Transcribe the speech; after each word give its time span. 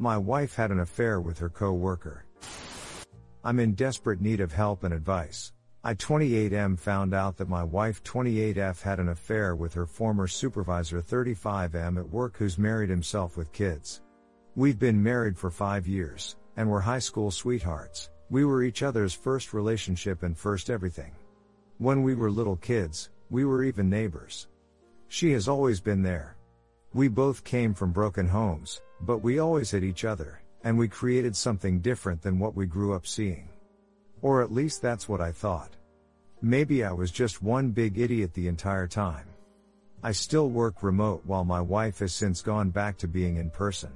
My 0.00 0.16
wife 0.16 0.54
had 0.54 0.70
an 0.70 0.78
affair 0.78 1.20
with 1.20 1.40
her 1.40 1.48
co-worker. 1.48 2.24
I'm 3.42 3.58
in 3.58 3.74
desperate 3.74 4.20
need 4.20 4.38
of 4.38 4.52
help 4.52 4.84
and 4.84 4.94
advice. 4.94 5.52
I 5.82 5.94
28M 5.94 6.78
found 6.78 7.14
out 7.14 7.36
that 7.38 7.48
my 7.48 7.64
wife 7.64 8.04
28F 8.04 8.80
had 8.80 9.00
an 9.00 9.08
affair 9.08 9.56
with 9.56 9.74
her 9.74 9.86
former 9.86 10.28
supervisor 10.28 11.02
35M 11.02 11.98
at 11.98 12.08
work 12.10 12.36
who's 12.36 12.58
married 12.58 12.90
himself 12.90 13.36
with 13.36 13.52
kids. 13.52 14.00
We've 14.54 14.78
been 14.78 15.02
married 15.02 15.36
for 15.36 15.50
five 15.50 15.88
years, 15.88 16.36
and 16.56 16.70
we're 16.70 16.78
high 16.78 17.00
school 17.00 17.32
sweethearts. 17.32 18.10
We 18.30 18.44
were 18.44 18.62
each 18.62 18.84
other's 18.84 19.14
first 19.14 19.52
relationship 19.52 20.22
and 20.22 20.38
first 20.38 20.70
everything. 20.70 21.10
When 21.78 22.04
we 22.04 22.14
were 22.14 22.30
little 22.30 22.56
kids, 22.56 23.10
we 23.30 23.44
were 23.44 23.64
even 23.64 23.90
neighbors. 23.90 24.46
She 25.08 25.32
has 25.32 25.48
always 25.48 25.80
been 25.80 26.04
there. 26.04 26.37
We 26.98 27.06
both 27.06 27.44
came 27.44 27.74
from 27.74 27.92
broken 27.92 28.26
homes, 28.26 28.82
but 29.02 29.18
we 29.18 29.38
always 29.38 29.70
hit 29.70 29.84
each 29.84 30.04
other, 30.04 30.42
and 30.64 30.76
we 30.76 30.88
created 30.88 31.36
something 31.36 31.78
different 31.78 32.20
than 32.20 32.40
what 32.40 32.56
we 32.56 32.66
grew 32.66 32.92
up 32.92 33.06
seeing. 33.06 33.48
Or 34.20 34.42
at 34.42 34.50
least 34.50 34.82
that's 34.82 35.08
what 35.08 35.20
I 35.20 35.30
thought. 35.30 35.76
Maybe 36.42 36.82
I 36.82 36.90
was 36.90 37.12
just 37.12 37.40
one 37.40 37.70
big 37.70 38.00
idiot 38.00 38.34
the 38.34 38.48
entire 38.48 38.88
time. 38.88 39.28
I 40.02 40.10
still 40.10 40.50
work 40.50 40.82
remote 40.82 41.22
while 41.24 41.44
my 41.44 41.60
wife 41.60 42.00
has 42.00 42.12
since 42.12 42.42
gone 42.42 42.70
back 42.70 42.98
to 42.98 43.06
being 43.06 43.36
in 43.36 43.50
person. 43.50 43.92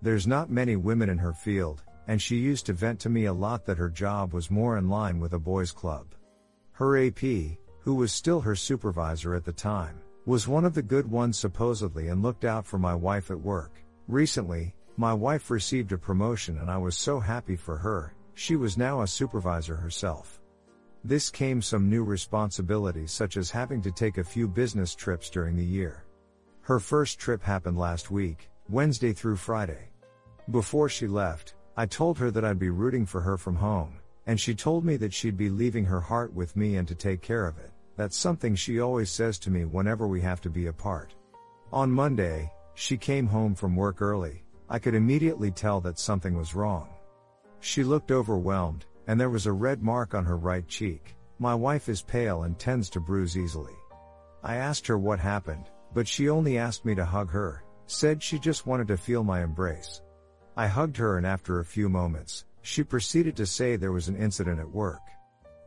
There's 0.00 0.28
not 0.28 0.48
many 0.48 0.76
women 0.76 1.10
in 1.10 1.18
her 1.18 1.32
field, 1.32 1.82
and 2.06 2.22
she 2.22 2.36
used 2.36 2.66
to 2.66 2.72
vent 2.72 3.00
to 3.00 3.08
me 3.08 3.24
a 3.24 3.32
lot 3.32 3.66
that 3.66 3.78
her 3.78 3.90
job 3.90 4.32
was 4.32 4.48
more 4.48 4.78
in 4.78 4.88
line 4.88 5.18
with 5.18 5.32
a 5.32 5.40
boys' 5.40 5.72
club. 5.72 6.14
Her 6.70 7.04
AP, 7.04 7.18
who 7.80 7.96
was 7.96 8.12
still 8.12 8.42
her 8.42 8.54
supervisor 8.54 9.34
at 9.34 9.44
the 9.44 9.52
time, 9.52 9.98
was 10.28 10.46
one 10.46 10.66
of 10.66 10.74
the 10.74 10.82
good 10.82 11.10
ones 11.10 11.38
supposedly 11.38 12.08
and 12.08 12.22
looked 12.22 12.44
out 12.44 12.66
for 12.66 12.78
my 12.78 12.94
wife 12.94 13.30
at 13.30 13.40
work. 13.40 13.82
Recently, 14.08 14.74
my 14.98 15.14
wife 15.14 15.50
received 15.50 15.90
a 15.92 15.96
promotion 15.96 16.58
and 16.58 16.70
I 16.70 16.76
was 16.76 16.98
so 16.98 17.18
happy 17.18 17.56
for 17.56 17.78
her, 17.78 18.12
she 18.34 18.54
was 18.54 18.76
now 18.76 19.00
a 19.00 19.06
supervisor 19.06 19.74
herself. 19.74 20.42
This 21.02 21.30
came 21.30 21.62
some 21.62 21.88
new 21.88 22.04
responsibilities 22.04 23.10
such 23.10 23.38
as 23.38 23.50
having 23.50 23.80
to 23.80 23.90
take 23.90 24.18
a 24.18 24.22
few 24.22 24.46
business 24.46 24.94
trips 24.94 25.30
during 25.30 25.56
the 25.56 25.64
year. 25.64 26.04
Her 26.60 26.78
first 26.78 27.18
trip 27.18 27.42
happened 27.42 27.78
last 27.78 28.10
week, 28.10 28.50
Wednesday 28.68 29.14
through 29.14 29.36
Friday. 29.36 29.88
Before 30.50 30.90
she 30.90 31.06
left, 31.06 31.54
I 31.74 31.86
told 31.86 32.18
her 32.18 32.30
that 32.32 32.44
I'd 32.44 32.58
be 32.58 32.68
rooting 32.68 33.06
for 33.06 33.22
her 33.22 33.38
from 33.38 33.56
home, 33.56 33.94
and 34.26 34.38
she 34.38 34.54
told 34.54 34.84
me 34.84 34.98
that 34.98 35.14
she'd 35.14 35.38
be 35.38 35.48
leaving 35.48 35.86
her 35.86 36.02
heart 36.02 36.34
with 36.34 36.54
me 36.54 36.76
and 36.76 36.86
to 36.86 36.94
take 36.94 37.22
care 37.22 37.46
of 37.46 37.56
it. 37.56 37.70
That's 37.98 38.16
something 38.16 38.54
she 38.54 38.78
always 38.78 39.10
says 39.10 39.40
to 39.40 39.50
me 39.50 39.64
whenever 39.64 40.06
we 40.06 40.20
have 40.20 40.40
to 40.42 40.48
be 40.48 40.68
apart. 40.68 41.16
On 41.72 41.90
Monday, 41.90 42.50
she 42.74 42.96
came 42.96 43.26
home 43.26 43.56
from 43.56 43.74
work 43.74 44.00
early. 44.00 44.44
I 44.68 44.78
could 44.78 44.94
immediately 44.94 45.50
tell 45.50 45.80
that 45.80 45.98
something 45.98 46.36
was 46.36 46.54
wrong. 46.54 46.88
She 47.58 47.82
looked 47.82 48.12
overwhelmed, 48.12 48.86
and 49.08 49.20
there 49.20 49.30
was 49.30 49.46
a 49.46 49.52
red 49.52 49.82
mark 49.82 50.14
on 50.14 50.24
her 50.24 50.36
right 50.36 50.66
cheek. 50.68 51.16
My 51.40 51.56
wife 51.56 51.88
is 51.88 52.00
pale 52.00 52.44
and 52.44 52.56
tends 52.56 52.88
to 52.90 53.00
bruise 53.00 53.36
easily. 53.36 53.74
I 54.44 54.56
asked 54.56 54.86
her 54.86 54.96
what 54.96 55.18
happened, 55.18 55.64
but 55.92 56.06
she 56.06 56.28
only 56.28 56.56
asked 56.56 56.84
me 56.84 56.94
to 56.94 57.04
hug 57.04 57.32
her, 57.32 57.64
said 57.86 58.22
she 58.22 58.38
just 58.38 58.64
wanted 58.64 58.86
to 58.88 58.96
feel 58.96 59.24
my 59.24 59.42
embrace. 59.42 60.02
I 60.56 60.68
hugged 60.68 60.96
her 60.98 61.16
and 61.16 61.26
after 61.26 61.58
a 61.58 61.64
few 61.64 61.88
moments, 61.88 62.44
she 62.62 62.84
proceeded 62.84 63.34
to 63.38 63.46
say 63.46 63.74
there 63.74 63.90
was 63.90 64.06
an 64.06 64.16
incident 64.16 64.60
at 64.60 64.70
work. 64.70 65.00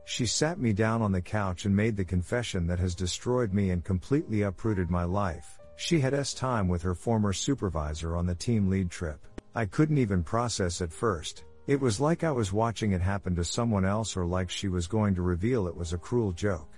She 0.05 0.25
sat 0.25 0.59
me 0.59 0.73
down 0.73 1.01
on 1.01 1.11
the 1.11 1.21
couch 1.21 1.65
and 1.65 1.75
made 1.75 1.95
the 1.95 2.03
confession 2.03 2.67
that 2.67 2.79
has 2.79 2.95
destroyed 2.95 3.53
me 3.53 3.69
and 3.69 3.83
completely 3.83 4.41
uprooted 4.41 4.89
my 4.89 5.03
life. 5.03 5.59
She 5.75 5.99
had 5.99 6.13
S 6.13 6.33
time 6.33 6.67
with 6.67 6.81
her 6.81 6.95
former 6.95 7.33
supervisor 7.33 8.15
on 8.15 8.25
the 8.25 8.35
team 8.35 8.69
lead 8.69 8.91
trip. 8.91 9.19
I 9.55 9.65
couldn't 9.65 9.97
even 9.97 10.23
process 10.23 10.81
at 10.81 10.93
first. 10.93 11.45
It 11.67 11.79
was 11.79 11.99
like 11.99 12.23
I 12.23 12.31
was 12.31 12.53
watching 12.53 12.91
it 12.91 13.01
happen 13.01 13.35
to 13.35 13.43
someone 13.43 13.85
else 13.85 14.17
or 14.17 14.25
like 14.25 14.49
she 14.49 14.67
was 14.67 14.87
going 14.87 15.15
to 15.15 15.21
reveal 15.21 15.67
it 15.67 15.75
was 15.75 15.93
a 15.93 15.97
cruel 15.97 16.31
joke. 16.31 16.69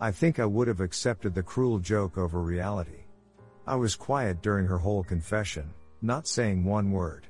I 0.00 0.10
think 0.10 0.38
I 0.38 0.46
would 0.46 0.68
have 0.68 0.80
accepted 0.80 1.34
the 1.34 1.42
cruel 1.42 1.78
joke 1.78 2.18
over 2.18 2.40
reality. 2.40 3.04
I 3.66 3.76
was 3.76 3.96
quiet 3.96 4.42
during 4.42 4.66
her 4.66 4.78
whole 4.78 5.02
confession, 5.02 5.72
not 6.02 6.28
saying 6.28 6.64
one 6.64 6.90
word. 6.92 7.26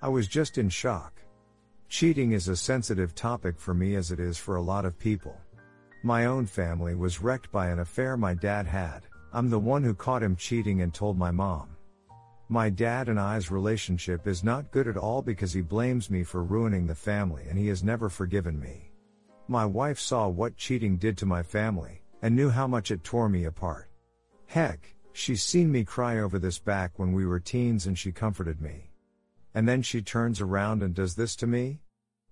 I 0.00 0.08
was 0.08 0.26
just 0.26 0.58
in 0.58 0.68
shock. 0.68 1.21
Cheating 1.92 2.32
is 2.32 2.48
a 2.48 2.56
sensitive 2.56 3.14
topic 3.14 3.60
for 3.60 3.74
me 3.74 3.96
as 3.96 4.10
it 4.10 4.18
is 4.18 4.38
for 4.38 4.56
a 4.56 4.62
lot 4.62 4.86
of 4.86 4.98
people. 4.98 5.38
My 6.02 6.24
own 6.24 6.46
family 6.46 6.94
was 6.94 7.20
wrecked 7.20 7.52
by 7.52 7.68
an 7.68 7.80
affair 7.80 8.16
my 8.16 8.32
dad 8.32 8.66
had, 8.66 9.02
I'm 9.34 9.50
the 9.50 9.58
one 9.58 9.82
who 9.82 9.92
caught 9.92 10.22
him 10.22 10.34
cheating 10.34 10.80
and 10.80 10.94
told 10.94 11.18
my 11.18 11.30
mom. 11.30 11.76
My 12.48 12.70
dad 12.70 13.10
and 13.10 13.20
I's 13.20 13.50
relationship 13.50 14.26
is 14.26 14.42
not 14.42 14.70
good 14.70 14.88
at 14.88 14.96
all 14.96 15.20
because 15.20 15.52
he 15.52 15.60
blames 15.60 16.08
me 16.08 16.24
for 16.24 16.42
ruining 16.42 16.86
the 16.86 16.94
family 16.94 17.42
and 17.50 17.58
he 17.58 17.68
has 17.68 17.84
never 17.84 18.08
forgiven 18.08 18.58
me. 18.58 18.90
My 19.46 19.66
wife 19.66 19.98
saw 19.98 20.28
what 20.28 20.56
cheating 20.56 20.96
did 20.96 21.18
to 21.18 21.26
my 21.26 21.42
family 21.42 22.00
and 22.22 22.34
knew 22.34 22.48
how 22.48 22.66
much 22.66 22.90
it 22.90 23.04
tore 23.04 23.28
me 23.28 23.44
apart. 23.44 23.90
Heck, 24.46 24.94
she's 25.12 25.42
seen 25.42 25.70
me 25.70 25.84
cry 25.84 26.20
over 26.20 26.38
this 26.38 26.58
back 26.58 26.98
when 26.98 27.12
we 27.12 27.26
were 27.26 27.38
teens 27.38 27.86
and 27.86 27.98
she 27.98 28.12
comforted 28.12 28.62
me. 28.62 28.91
And 29.54 29.68
then 29.68 29.82
she 29.82 30.02
turns 30.02 30.40
around 30.40 30.82
and 30.82 30.94
does 30.94 31.14
this 31.14 31.36
to 31.36 31.46
me? 31.46 31.80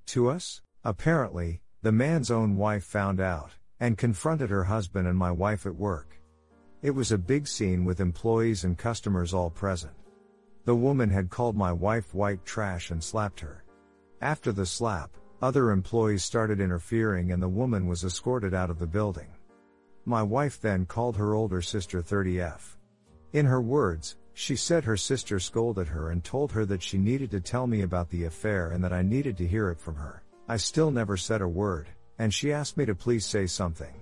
To 0.07 0.29
us? 0.29 0.63
Apparently, 0.85 1.61
the 1.83 1.93
man's 1.93 2.31
own 2.31 2.57
wife 2.57 2.85
found 2.85 3.21
out 3.21 3.53
and 3.79 3.97
confronted 3.97 4.51
her 4.51 4.65
husband 4.65 5.07
and 5.07 5.17
my 5.17 5.31
wife 5.31 5.67
at 5.67 5.75
work. 5.75 6.21
It 6.83 6.91
was 6.91 7.13
a 7.13 7.19
big 7.19 7.47
scene 7.47 7.85
with 7.85 8.01
employees 8.01 8.65
and 8.65 8.77
customers 8.77 9.35
all 9.35 9.51
present. 9.51 9.93
The 10.65 10.75
woman 10.75 11.11
had 11.11 11.31
called 11.31 11.57
my 11.57 11.73
wife 11.73 12.15
white 12.15 12.45
trash 12.45 12.91
and 12.91 13.03
slapped 13.03 13.41
her. 13.41 13.65
After 14.21 14.53
the 14.53 14.67
slap, 14.67 15.17
other 15.43 15.71
employees 15.71 16.25
started 16.25 16.61
interfering 16.61 17.33
and 17.33 17.43
the 17.43 17.49
woman 17.49 17.87
was 17.87 18.05
escorted 18.05 18.53
out 18.55 18.71
of 18.71 18.79
the 18.79 18.87
building. 18.87 19.29
My 20.05 20.23
wife 20.23 20.61
then 20.61 20.87
called 20.87 21.17
her 21.17 21.35
older 21.35 21.63
sister 21.63 22.03
30F. 22.03 22.77
In 23.33 23.47
her 23.47 23.61
words, 23.61 24.17
she 24.41 24.57
said 24.57 24.85
her 24.85 24.97
sister 24.97 25.39
scolded 25.39 25.87
her 25.87 26.09
and 26.09 26.25
told 26.25 26.51
her 26.51 26.65
that 26.65 26.83
she 26.83 26.97
needed 26.97 27.31
to 27.31 27.39
tell 27.39 27.67
me 27.67 27.83
about 27.83 28.09
the 28.09 28.25
affair 28.25 28.71
and 28.71 28.83
that 28.83 28.91
I 28.91 29.03
needed 29.03 29.37
to 29.37 29.47
hear 29.47 29.69
it 29.69 29.79
from 29.79 29.97
her. 29.97 30.23
I 30.49 30.57
still 30.57 30.91
never 30.91 31.19
said 31.19 31.43
a 31.43 31.47
word, 31.47 31.89
and 32.19 32.33
she 32.33 32.51
asked 32.51 32.79
me 32.79 32.87
to 32.87 32.95
please 32.95 33.27
say 33.27 33.47
something. 33.47 33.93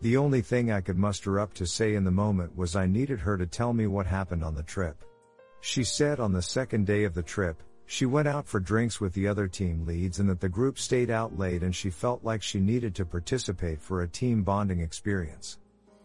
The 0.00 0.16
only 0.16 0.40
thing 0.40 0.72
I 0.72 0.80
could 0.80 0.98
muster 0.98 1.38
up 1.38 1.54
to 1.54 1.68
say 1.68 1.94
in 1.94 2.02
the 2.02 2.10
moment 2.10 2.56
was 2.56 2.74
I 2.74 2.86
needed 2.86 3.20
her 3.20 3.38
to 3.38 3.46
tell 3.46 3.72
me 3.72 3.86
what 3.86 4.06
happened 4.06 4.42
on 4.42 4.56
the 4.56 4.64
trip. 4.64 5.04
She 5.60 5.84
said 5.84 6.18
on 6.18 6.32
the 6.32 6.42
second 6.42 6.84
day 6.84 7.04
of 7.04 7.14
the 7.14 7.22
trip, 7.22 7.62
she 7.86 8.06
went 8.06 8.26
out 8.26 8.48
for 8.48 8.58
drinks 8.58 9.00
with 9.00 9.12
the 9.12 9.28
other 9.28 9.46
team 9.46 9.86
leads 9.86 10.18
and 10.18 10.28
that 10.30 10.40
the 10.40 10.48
group 10.48 10.80
stayed 10.80 11.10
out 11.10 11.38
late 11.38 11.62
and 11.62 11.76
she 11.76 11.90
felt 11.90 12.24
like 12.24 12.42
she 12.42 12.58
needed 12.58 12.92
to 12.96 13.04
participate 13.04 13.80
for 13.80 14.02
a 14.02 14.08
team 14.08 14.42
bonding 14.42 14.80
experience. 14.80 15.60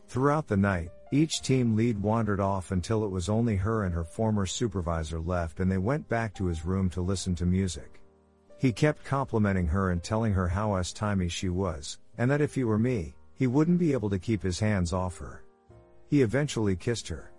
Throughout 0.08 0.46
the 0.46 0.56
night, 0.56 0.92
each 1.16 1.42
team 1.42 1.76
lead 1.76 2.02
wandered 2.02 2.40
off 2.40 2.72
until 2.72 3.06
it 3.06 3.12
was 3.12 3.30
only 3.30 3.56
her 3.56 3.84
and 3.84 3.94
her 3.94 4.04
former 4.04 4.46
supervisor 4.46 5.20
left 5.20 5.60
and 5.60 5.72
they 5.72 5.78
went 5.78 6.10
back 6.10 6.34
to 6.34 6.46
his 6.46 6.66
room 6.66 6.90
to 6.90 7.02
listen 7.02 7.34
to 7.36 7.46
music. 7.46 8.02
He 8.58 8.72
kept 8.72 9.06
complimenting 9.06 9.68
her 9.68 9.92
and 9.92 10.04
telling 10.04 10.34
her 10.34 10.48
how 10.48 10.76
s-timey 10.76 11.30
she 11.30 11.50
was, 11.50 12.00
and 12.18 12.30
that 12.32 12.42
if 12.42 12.56
he 12.56 12.64
were 12.64 12.80
me, 12.80 13.16
he 13.34 13.48
wouldn't 13.48 13.80
be 13.80 13.94
able 13.94 14.10
to 14.10 14.20
keep 14.20 14.42
his 14.44 14.60
hands 14.60 14.94
off 14.94 15.18
her. 15.18 15.44
He 16.10 16.22
eventually 16.22 16.76
kissed 16.76 17.08
her. 17.08 17.32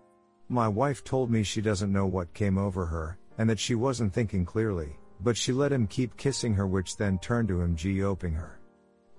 My 0.49 0.69
wife 0.69 1.03
told 1.03 1.31
me 1.31 1.43
she 1.43 1.61
doesn't 1.61 1.93
know 1.93 2.07
what 2.07 2.33
came 2.35 2.59
over 2.59 2.87
her, 2.87 3.19
and 3.39 3.49
that 3.49 3.59
she 3.59 3.75
wasn't 3.75 4.13
thinking 4.13 4.45
clearly, 4.45 4.97
but 5.21 5.37
she 5.37 5.53
let 5.53 5.73
him 5.73 5.87
keep 5.87 6.17
kissing 6.17 6.55
her 6.55 6.67
which 6.67 6.97
then 6.97 7.19
turned 7.19 7.49
to 7.49 7.61
him 7.61 7.77
g-oping 7.77 8.35
her. 8.35 8.61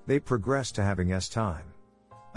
They 0.05 0.19
progressed 0.19 0.75
to 0.75 0.83
having 0.83 1.11
S 1.11 1.29
time. 1.29 1.65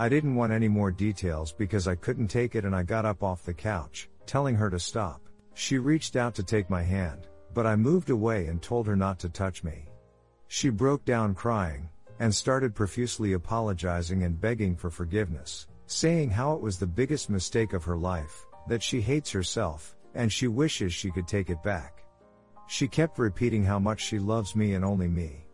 I 0.00 0.08
didn't 0.08 0.35
want 0.35 0.50
any 0.50 0.67
more 0.67 0.91
details 0.91 1.52
because 1.52 1.87
I 1.87 1.94
couldn't 1.94 2.29
take 2.29 2.55
it 2.55 2.64
and 2.64 2.75
I 2.75 2.82
got 2.85 3.05
up 3.05 3.23
off 3.23 3.44
the 3.44 3.52
couch, 3.52 4.08
telling 4.25 4.55
her 4.55 4.70
to 4.70 4.79
stop. 4.79 5.20
She 5.52 5.76
reached 5.76 6.17
out 6.17 6.35
to 6.37 6.43
take 6.43 6.70
my 6.70 6.82
hand, 6.82 7.29
but 7.52 7.67
I 7.67 7.76
moved 7.76 8.08
away 8.08 8.47
and 8.47 8.62
told 8.62 8.87
her 8.87 8.97
not 8.97 9.19
to 9.19 9.29
touch 9.29 9.62
me. 9.62 9.85
She 10.49 10.70
broke 10.70 11.05
down 11.05 11.35
crying, 11.35 11.91
and 12.19 12.35
started 12.35 12.75
profusely 12.75 13.35
apologizing 13.35 14.23
and 14.23 14.41
begging 14.41 14.75
for 14.75 14.88
forgiveness, 14.88 15.69
saying 15.85 16.31
how 16.31 16.55
it 16.55 16.62
was 16.62 16.79
the 16.79 16.87
biggest 16.87 17.29
mistake 17.29 17.75
of 17.75 17.85
her 17.85 17.99
life, 17.99 18.47
that 18.69 18.82
she 18.82 19.02
hates 19.02 19.31
herself, 19.31 19.97
and 20.14 20.32
she 20.32 20.49
wishes 20.49 20.94
she 20.94 21.11
could 21.11 21.29
take 21.29 21.50
it 21.50 21.62
back. 21.62 22.05
She 22.69 22.88
kept 22.88 23.19
repeating 23.19 23.64
how 23.64 23.79
much 23.79 24.00
she 24.00 24.19
loves 24.19 24.56
me 24.56 24.73
and 24.73 24.82
only 24.82 25.08
me. 25.08 25.44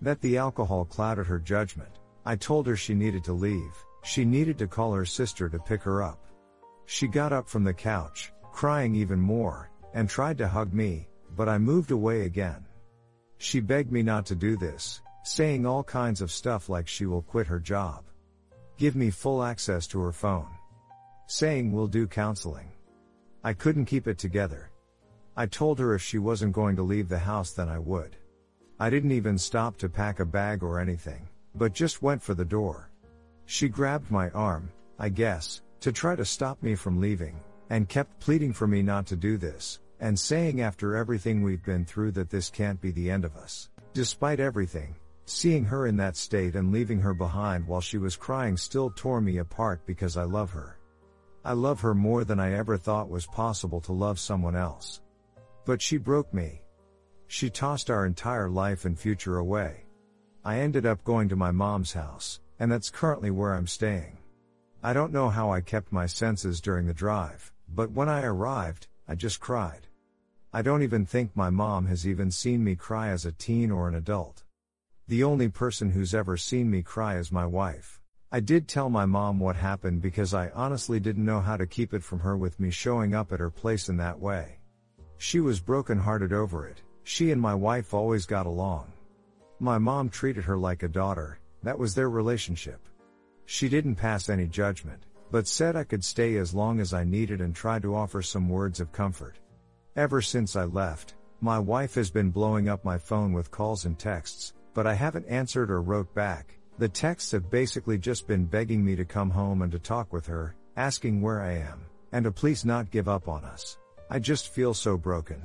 That 0.00 0.20
the 0.20 0.38
alcohol 0.38 0.84
clouded 0.84 1.26
her 1.26 1.40
judgment. 1.40 1.98
I 2.24 2.36
told 2.36 2.66
her 2.66 2.76
she 2.76 2.94
needed 2.94 3.24
to 3.24 3.32
leave, 3.32 3.72
she 4.02 4.24
needed 4.24 4.58
to 4.58 4.66
call 4.66 4.92
her 4.92 5.04
sister 5.04 5.48
to 5.48 5.58
pick 5.58 5.82
her 5.82 6.02
up. 6.02 6.24
She 6.86 7.06
got 7.06 7.32
up 7.32 7.48
from 7.48 7.64
the 7.64 7.74
couch, 7.74 8.32
crying 8.52 8.94
even 8.94 9.20
more, 9.20 9.70
and 9.94 10.08
tried 10.08 10.38
to 10.38 10.48
hug 10.48 10.72
me, 10.72 11.08
but 11.36 11.48
I 11.48 11.58
moved 11.58 11.90
away 11.90 12.22
again. 12.22 12.64
She 13.38 13.60
begged 13.60 13.92
me 13.92 14.02
not 14.02 14.26
to 14.26 14.34
do 14.34 14.56
this, 14.56 15.00
saying 15.24 15.64
all 15.64 15.84
kinds 15.84 16.20
of 16.20 16.30
stuff 16.30 16.68
like 16.68 16.88
she 16.88 17.06
will 17.06 17.22
quit 17.22 17.46
her 17.46 17.60
job. 17.60 18.04
Give 18.76 18.96
me 18.96 19.10
full 19.10 19.42
access 19.42 19.86
to 19.88 20.00
her 20.00 20.12
phone. 20.12 20.48
Saying 21.26 21.72
we'll 21.72 21.86
do 21.86 22.06
counseling. 22.06 22.70
I 23.44 23.52
couldn't 23.52 23.86
keep 23.86 24.06
it 24.06 24.18
together. 24.18 24.70
I 25.36 25.46
told 25.46 25.78
her 25.78 25.94
if 25.94 26.02
she 26.02 26.18
wasn't 26.18 26.52
going 26.52 26.76
to 26.76 26.82
leave 26.82 27.08
the 27.08 27.18
house 27.18 27.52
then 27.52 27.68
I 27.68 27.78
would. 27.78 28.16
I 28.78 28.90
didn't 28.90 29.12
even 29.12 29.38
stop 29.38 29.76
to 29.78 29.88
pack 29.88 30.20
a 30.20 30.24
bag 30.24 30.62
or 30.62 30.80
anything, 30.80 31.28
but 31.54 31.72
just 31.72 32.02
went 32.02 32.22
for 32.22 32.34
the 32.34 32.44
door. 32.44 32.90
She 33.46 33.68
grabbed 33.68 34.10
my 34.10 34.30
arm, 34.30 34.70
I 34.98 35.08
guess, 35.08 35.62
to 35.80 35.92
try 35.92 36.14
to 36.14 36.24
stop 36.24 36.62
me 36.62 36.74
from 36.74 37.00
leaving, 37.00 37.40
and 37.70 37.88
kept 37.88 38.20
pleading 38.20 38.52
for 38.52 38.66
me 38.66 38.82
not 38.82 39.06
to 39.06 39.16
do 39.16 39.36
this, 39.36 39.80
and 40.00 40.18
saying 40.18 40.60
after 40.60 40.96
everything 40.96 41.42
we've 41.42 41.64
been 41.64 41.84
through 41.84 42.12
that 42.12 42.30
this 42.30 42.50
can't 42.50 42.80
be 42.80 42.90
the 42.90 43.10
end 43.10 43.24
of 43.24 43.36
us. 43.36 43.68
Despite 43.92 44.40
everything, 44.40 44.94
seeing 45.24 45.64
her 45.64 45.86
in 45.86 45.96
that 45.96 46.16
state 46.16 46.54
and 46.54 46.72
leaving 46.72 47.00
her 47.00 47.14
behind 47.14 47.66
while 47.66 47.80
she 47.80 47.98
was 47.98 48.16
crying 48.16 48.56
still 48.56 48.90
tore 48.90 49.20
me 49.20 49.38
apart 49.38 49.80
because 49.86 50.16
I 50.16 50.24
love 50.24 50.50
her. 50.50 50.78
I 51.44 51.52
love 51.52 51.80
her 51.80 51.94
more 51.94 52.24
than 52.24 52.38
I 52.38 52.52
ever 52.52 52.76
thought 52.76 53.08
was 53.08 53.26
possible 53.26 53.80
to 53.82 53.92
love 53.92 54.18
someone 54.18 54.56
else. 54.56 55.00
But 55.64 55.80
she 55.80 55.96
broke 55.96 56.32
me. 56.34 56.62
She 57.28 57.48
tossed 57.48 57.90
our 57.90 58.06
entire 58.06 58.50
life 58.50 58.84
and 58.84 58.98
future 58.98 59.38
away. 59.38 59.84
I 60.50 60.58
ended 60.58 60.84
up 60.84 61.04
going 61.04 61.28
to 61.28 61.36
my 61.36 61.52
mom's 61.52 61.92
house, 61.92 62.40
and 62.58 62.72
that's 62.72 62.90
currently 62.90 63.30
where 63.30 63.54
I'm 63.54 63.68
staying. 63.68 64.18
I 64.82 64.92
don't 64.92 65.12
know 65.12 65.28
how 65.28 65.52
I 65.52 65.60
kept 65.60 65.92
my 65.92 66.06
senses 66.06 66.60
during 66.60 66.88
the 66.88 66.92
drive, 66.92 67.52
but 67.72 67.92
when 67.92 68.08
I 68.08 68.24
arrived, 68.24 68.88
I 69.06 69.14
just 69.14 69.38
cried. 69.38 69.86
I 70.52 70.62
don't 70.62 70.82
even 70.82 71.06
think 71.06 71.36
my 71.36 71.50
mom 71.50 71.86
has 71.86 72.04
even 72.04 72.32
seen 72.32 72.64
me 72.64 72.74
cry 72.74 73.10
as 73.10 73.24
a 73.24 73.30
teen 73.30 73.70
or 73.70 73.86
an 73.86 73.94
adult. 73.94 74.42
The 75.06 75.22
only 75.22 75.48
person 75.48 75.92
who's 75.92 76.16
ever 76.16 76.36
seen 76.36 76.68
me 76.68 76.82
cry 76.82 77.16
is 77.16 77.30
my 77.30 77.46
wife. 77.46 78.00
I 78.32 78.40
did 78.40 78.66
tell 78.66 78.90
my 78.90 79.06
mom 79.06 79.38
what 79.38 79.54
happened 79.54 80.02
because 80.02 80.34
I 80.34 80.50
honestly 80.52 80.98
didn't 80.98 81.24
know 81.24 81.40
how 81.40 81.58
to 81.58 81.66
keep 81.68 81.94
it 81.94 82.02
from 82.02 82.18
her 82.18 82.36
with 82.36 82.58
me 82.58 82.70
showing 82.70 83.14
up 83.14 83.30
at 83.32 83.38
her 83.38 83.50
place 83.50 83.88
in 83.88 83.98
that 83.98 84.18
way. 84.18 84.58
She 85.16 85.38
was 85.38 85.60
broken-hearted 85.60 86.32
over 86.32 86.66
it. 86.66 86.82
She 87.04 87.30
and 87.30 87.40
my 87.40 87.54
wife 87.54 87.94
always 87.94 88.26
got 88.26 88.46
along. 88.46 88.90
My 89.62 89.76
mom 89.76 90.08
treated 90.08 90.44
her 90.44 90.56
like 90.56 90.82
a 90.82 90.88
daughter, 90.88 91.38
that 91.62 91.78
was 91.78 91.94
their 91.94 92.08
relationship. 92.08 92.80
She 93.44 93.68
didn't 93.68 93.96
pass 93.96 94.30
any 94.30 94.46
judgment, 94.46 95.04
but 95.30 95.46
said 95.46 95.76
I 95.76 95.84
could 95.84 96.02
stay 96.02 96.36
as 96.36 96.54
long 96.54 96.80
as 96.80 96.94
I 96.94 97.04
needed 97.04 97.42
and 97.42 97.54
tried 97.54 97.82
to 97.82 97.94
offer 97.94 98.22
some 98.22 98.48
words 98.48 98.80
of 98.80 98.90
comfort. 98.90 99.38
Ever 99.96 100.22
since 100.22 100.56
I 100.56 100.64
left, 100.64 101.14
my 101.42 101.58
wife 101.58 101.94
has 101.96 102.10
been 102.10 102.30
blowing 102.30 102.70
up 102.70 102.86
my 102.86 102.96
phone 102.96 103.34
with 103.34 103.50
calls 103.50 103.84
and 103.84 103.98
texts, 103.98 104.54
but 104.72 104.86
I 104.86 104.94
haven't 104.94 105.28
answered 105.28 105.70
or 105.70 105.82
wrote 105.82 106.14
back. 106.14 106.58
The 106.78 106.88
texts 106.88 107.32
have 107.32 107.50
basically 107.50 107.98
just 107.98 108.26
been 108.26 108.46
begging 108.46 108.82
me 108.82 108.96
to 108.96 109.04
come 109.04 109.28
home 109.28 109.60
and 109.60 109.72
to 109.72 109.78
talk 109.78 110.10
with 110.10 110.26
her, 110.26 110.56
asking 110.78 111.20
where 111.20 111.42
I 111.42 111.52
am, 111.52 111.84
and 112.12 112.24
to 112.24 112.32
please 112.32 112.64
not 112.64 112.90
give 112.90 113.08
up 113.08 113.28
on 113.28 113.44
us. 113.44 113.76
I 114.08 114.20
just 114.20 114.54
feel 114.54 114.72
so 114.72 114.96
broken. 114.96 115.42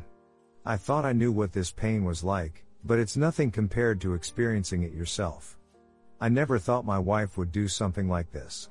I 0.65 0.77
thought 0.77 1.03
I 1.03 1.11
knew 1.11 1.33
what 1.33 1.51
this 1.51 1.71
pain 1.71 2.05
was 2.05 2.23
like, 2.23 2.64
but 2.85 2.99
it's 2.99 3.17
nothing 3.17 3.49
compared 3.49 3.99
to 3.99 4.13
experiencing 4.13 4.83
it 4.83 4.93
yourself. 4.93 5.57
I 6.21 6.29
never 6.29 6.59
thought 6.59 6.85
my 6.85 6.99
wife 6.99 7.37
would 7.37 7.51
do 7.51 7.67
something 7.67 8.07
like 8.07 8.31
this. 8.31 8.69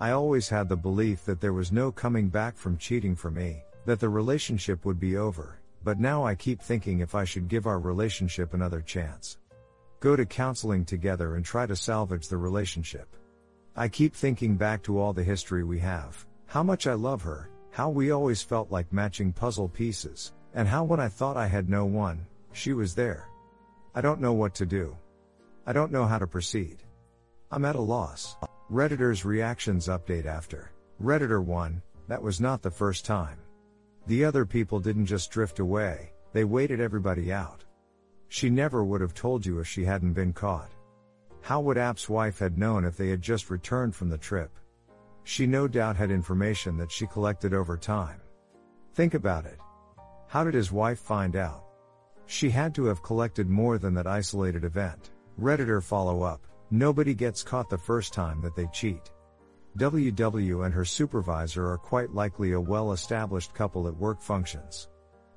I 0.00 0.12
always 0.12 0.48
had 0.48 0.68
the 0.68 0.76
belief 0.76 1.24
that 1.26 1.40
there 1.40 1.52
was 1.52 1.70
no 1.70 1.92
coming 1.92 2.30
back 2.30 2.56
from 2.56 2.78
cheating 2.78 3.14
for 3.14 3.30
me, 3.30 3.62
that 3.84 4.00
the 4.00 4.08
relationship 4.08 4.84
would 4.86 4.98
be 4.98 5.18
over, 5.18 5.60
but 5.84 6.00
now 6.00 6.24
I 6.24 6.34
keep 6.34 6.60
thinking 6.60 7.00
if 7.00 7.14
I 7.14 7.24
should 7.24 7.48
give 7.48 7.66
our 7.66 7.78
relationship 7.78 8.54
another 8.54 8.80
chance. 8.80 9.38
Go 10.00 10.16
to 10.16 10.24
counseling 10.24 10.86
together 10.86 11.36
and 11.36 11.44
try 11.44 11.66
to 11.66 11.76
salvage 11.76 12.28
the 12.28 12.38
relationship. 12.38 13.14
I 13.76 13.88
keep 13.88 14.14
thinking 14.14 14.56
back 14.56 14.82
to 14.84 14.98
all 14.98 15.12
the 15.12 15.22
history 15.22 15.64
we 15.64 15.78
have, 15.80 16.26
how 16.46 16.62
much 16.62 16.86
I 16.86 16.94
love 16.94 17.22
her, 17.22 17.50
how 17.70 17.90
we 17.90 18.10
always 18.10 18.42
felt 18.42 18.72
like 18.72 18.92
matching 18.92 19.32
puzzle 19.32 19.68
pieces, 19.68 20.32
and 20.54 20.66
how 20.66 20.84
when 20.84 20.98
I 20.98 21.08
thought 21.08 21.36
I 21.36 21.46
had 21.46 21.68
no 21.68 21.84
one, 21.84 22.26
she 22.52 22.72
was 22.72 22.94
there. 22.94 23.29
I 23.92 24.00
don't 24.00 24.20
know 24.20 24.32
what 24.32 24.54
to 24.54 24.66
do. 24.66 24.96
I 25.66 25.72
don't 25.72 25.90
know 25.90 26.06
how 26.06 26.18
to 26.18 26.26
proceed. 26.26 26.84
I'm 27.50 27.64
at 27.64 27.74
a 27.74 27.80
loss. 27.80 28.36
Redditor's 28.70 29.24
reactions 29.24 29.88
update 29.88 30.26
after. 30.26 30.70
Redditor 31.02 31.42
1, 31.42 31.82
that 32.06 32.22
was 32.22 32.40
not 32.40 32.62
the 32.62 32.70
first 32.70 33.04
time. 33.04 33.38
The 34.06 34.24
other 34.24 34.46
people 34.46 34.78
didn't 34.78 35.06
just 35.06 35.32
drift 35.32 35.58
away, 35.58 36.12
they 36.32 36.44
waited 36.44 36.80
everybody 36.80 37.32
out. 37.32 37.64
She 38.28 38.48
never 38.48 38.84
would 38.84 39.00
have 39.00 39.12
told 39.12 39.44
you 39.44 39.58
if 39.58 39.66
she 39.66 39.84
hadn't 39.84 40.12
been 40.12 40.32
caught. 40.32 40.70
How 41.42 41.60
would 41.60 41.76
App's 41.76 42.08
wife 42.08 42.38
had 42.38 42.58
known 42.58 42.84
if 42.84 42.96
they 42.96 43.08
had 43.08 43.20
just 43.20 43.50
returned 43.50 43.96
from 43.96 44.08
the 44.08 44.18
trip? 44.18 44.50
She 45.24 45.48
no 45.48 45.66
doubt 45.66 45.96
had 45.96 46.12
information 46.12 46.76
that 46.76 46.92
she 46.92 47.08
collected 47.08 47.52
over 47.52 47.76
time. 47.76 48.20
Think 48.94 49.14
about 49.14 49.46
it. 49.46 49.58
How 50.28 50.44
did 50.44 50.54
his 50.54 50.70
wife 50.70 51.00
find 51.00 51.34
out? 51.34 51.64
She 52.30 52.48
had 52.48 52.76
to 52.76 52.84
have 52.84 53.02
collected 53.02 53.50
more 53.50 53.76
than 53.76 53.92
that 53.94 54.06
isolated 54.06 54.62
event. 54.62 55.10
Redditor 55.36 55.82
follow 55.82 56.22
up. 56.22 56.46
Nobody 56.70 57.12
gets 57.12 57.42
caught 57.42 57.68
the 57.68 57.76
first 57.76 58.12
time 58.14 58.40
that 58.42 58.54
they 58.54 58.68
cheat. 58.68 59.10
WW 59.78 60.64
and 60.64 60.72
her 60.72 60.84
supervisor 60.84 61.68
are 61.68 61.76
quite 61.76 62.14
likely 62.14 62.52
a 62.52 62.60
well 62.60 62.92
established 62.92 63.52
couple 63.52 63.88
at 63.88 63.96
work 63.96 64.22
functions. 64.22 64.88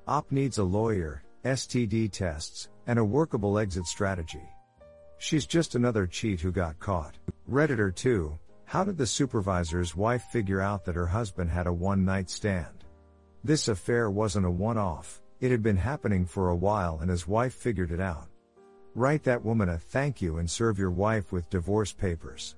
OP 0.06 0.30
needs 0.30 0.58
a 0.58 0.62
lawyer, 0.62 1.24
STD 1.44 2.12
tests, 2.12 2.68
and 2.86 3.00
a 3.00 3.04
workable 3.04 3.58
exit 3.58 3.86
strategy. 3.86 4.48
She's 5.18 5.46
just 5.46 5.74
another 5.74 6.06
cheat 6.06 6.40
who 6.40 6.52
got 6.52 6.78
caught. 6.78 7.18
Redditor 7.50 7.92
2 7.92 8.38
How 8.66 8.84
did 8.84 8.98
the 8.98 9.06
supervisor's 9.06 9.96
wife 9.96 10.22
figure 10.30 10.60
out 10.60 10.84
that 10.84 10.94
her 10.94 11.08
husband 11.08 11.50
had 11.50 11.66
a 11.66 11.72
one 11.72 12.04
night 12.04 12.30
stand? 12.30 12.84
This 13.42 13.66
affair 13.66 14.12
wasn't 14.12 14.46
a 14.46 14.50
one 14.50 14.78
off, 14.78 15.23
it 15.40 15.50
had 15.50 15.62
been 15.62 15.76
happening 15.76 16.24
for 16.24 16.48
a 16.48 16.56
while 16.56 16.98
and 17.00 17.10
his 17.10 17.28
wife 17.28 17.54
figured 17.54 17.90
it 17.90 18.00
out. 18.00 18.28
Write 18.94 19.24
that 19.24 19.44
woman 19.44 19.68
a 19.68 19.78
thank 19.78 20.22
you 20.22 20.38
and 20.38 20.48
serve 20.48 20.78
your 20.78 20.90
wife 20.90 21.32
with 21.32 21.50
divorce 21.50 21.92
papers. 21.92 22.56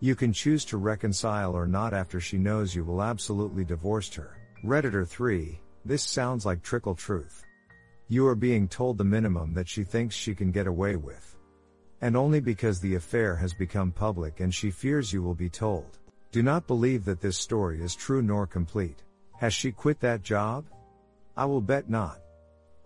You 0.00 0.14
can 0.14 0.32
choose 0.32 0.64
to 0.66 0.76
reconcile 0.76 1.54
or 1.54 1.66
not 1.66 1.94
after 1.94 2.20
she 2.20 2.38
knows 2.38 2.74
you 2.74 2.84
will 2.84 3.02
absolutely 3.02 3.64
divorced 3.64 4.14
her. 4.14 4.36
Redditor 4.64 5.06
3, 5.06 5.60
this 5.84 6.02
sounds 6.02 6.44
like 6.44 6.62
trickle 6.62 6.94
truth. 6.94 7.44
You 8.08 8.26
are 8.26 8.34
being 8.34 8.68
told 8.68 8.98
the 8.98 9.04
minimum 9.04 9.52
that 9.54 9.68
she 9.68 9.84
thinks 9.84 10.14
she 10.14 10.34
can 10.34 10.50
get 10.50 10.66
away 10.66 10.96
with. 10.96 11.36
And 12.00 12.16
only 12.16 12.40
because 12.40 12.80
the 12.80 12.94
affair 12.94 13.36
has 13.36 13.54
become 13.54 13.90
public 13.90 14.40
and 14.40 14.54
she 14.54 14.70
fears 14.70 15.12
you 15.12 15.22
will 15.22 15.34
be 15.34 15.48
told. 15.48 15.98
Do 16.30 16.42
not 16.42 16.66
believe 16.66 17.04
that 17.04 17.20
this 17.20 17.38
story 17.38 17.82
is 17.82 17.94
true 17.94 18.22
nor 18.22 18.46
complete. 18.46 19.02
Has 19.38 19.54
she 19.54 19.72
quit 19.72 20.00
that 20.00 20.22
job? 20.22 20.66
I 21.36 21.44
will 21.44 21.60
bet 21.60 21.90
not. 21.90 22.20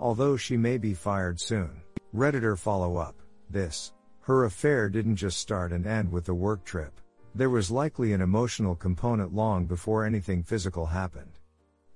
Although 0.00 0.36
she 0.36 0.56
may 0.56 0.76
be 0.76 0.92
fired 0.92 1.38
soon. 1.38 1.82
Redditor 2.12 2.58
follow 2.58 2.96
up. 2.96 3.14
This. 3.48 3.92
Her 4.22 4.44
affair 4.44 4.88
didn't 4.88 5.16
just 5.16 5.38
start 5.38 5.72
and 5.72 5.86
end 5.86 6.10
with 6.10 6.24
the 6.24 6.34
work 6.34 6.64
trip. 6.64 7.00
There 7.34 7.50
was 7.50 7.70
likely 7.70 8.12
an 8.12 8.20
emotional 8.20 8.74
component 8.74 9.32
long 9.32 9.66
before 9.66 10.04
anything 10.04 10.42
physical 10.42 10.86
happened. 10.86 11.38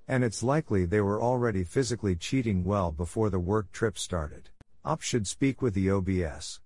And 0.06 0.22
it's 0.22 0.44
likely 0.44 0.84
they 0.84 1.00
were 1.00 1.20
already 1.20 1.64
physically 1.64 2.14
cheating 2.14 2.62
well 2.62 2.92
before 2.92 3.30
the 3.30 3.40
work 3.40 3.72
trip 3.72 3.98
started. 3.98 4.48
Op 4.84 5.02
should 5.02 5.26
speak 5.26 5.60
with 5.60 5.74
the 5.74 5.90
OBS. 5.90 6.60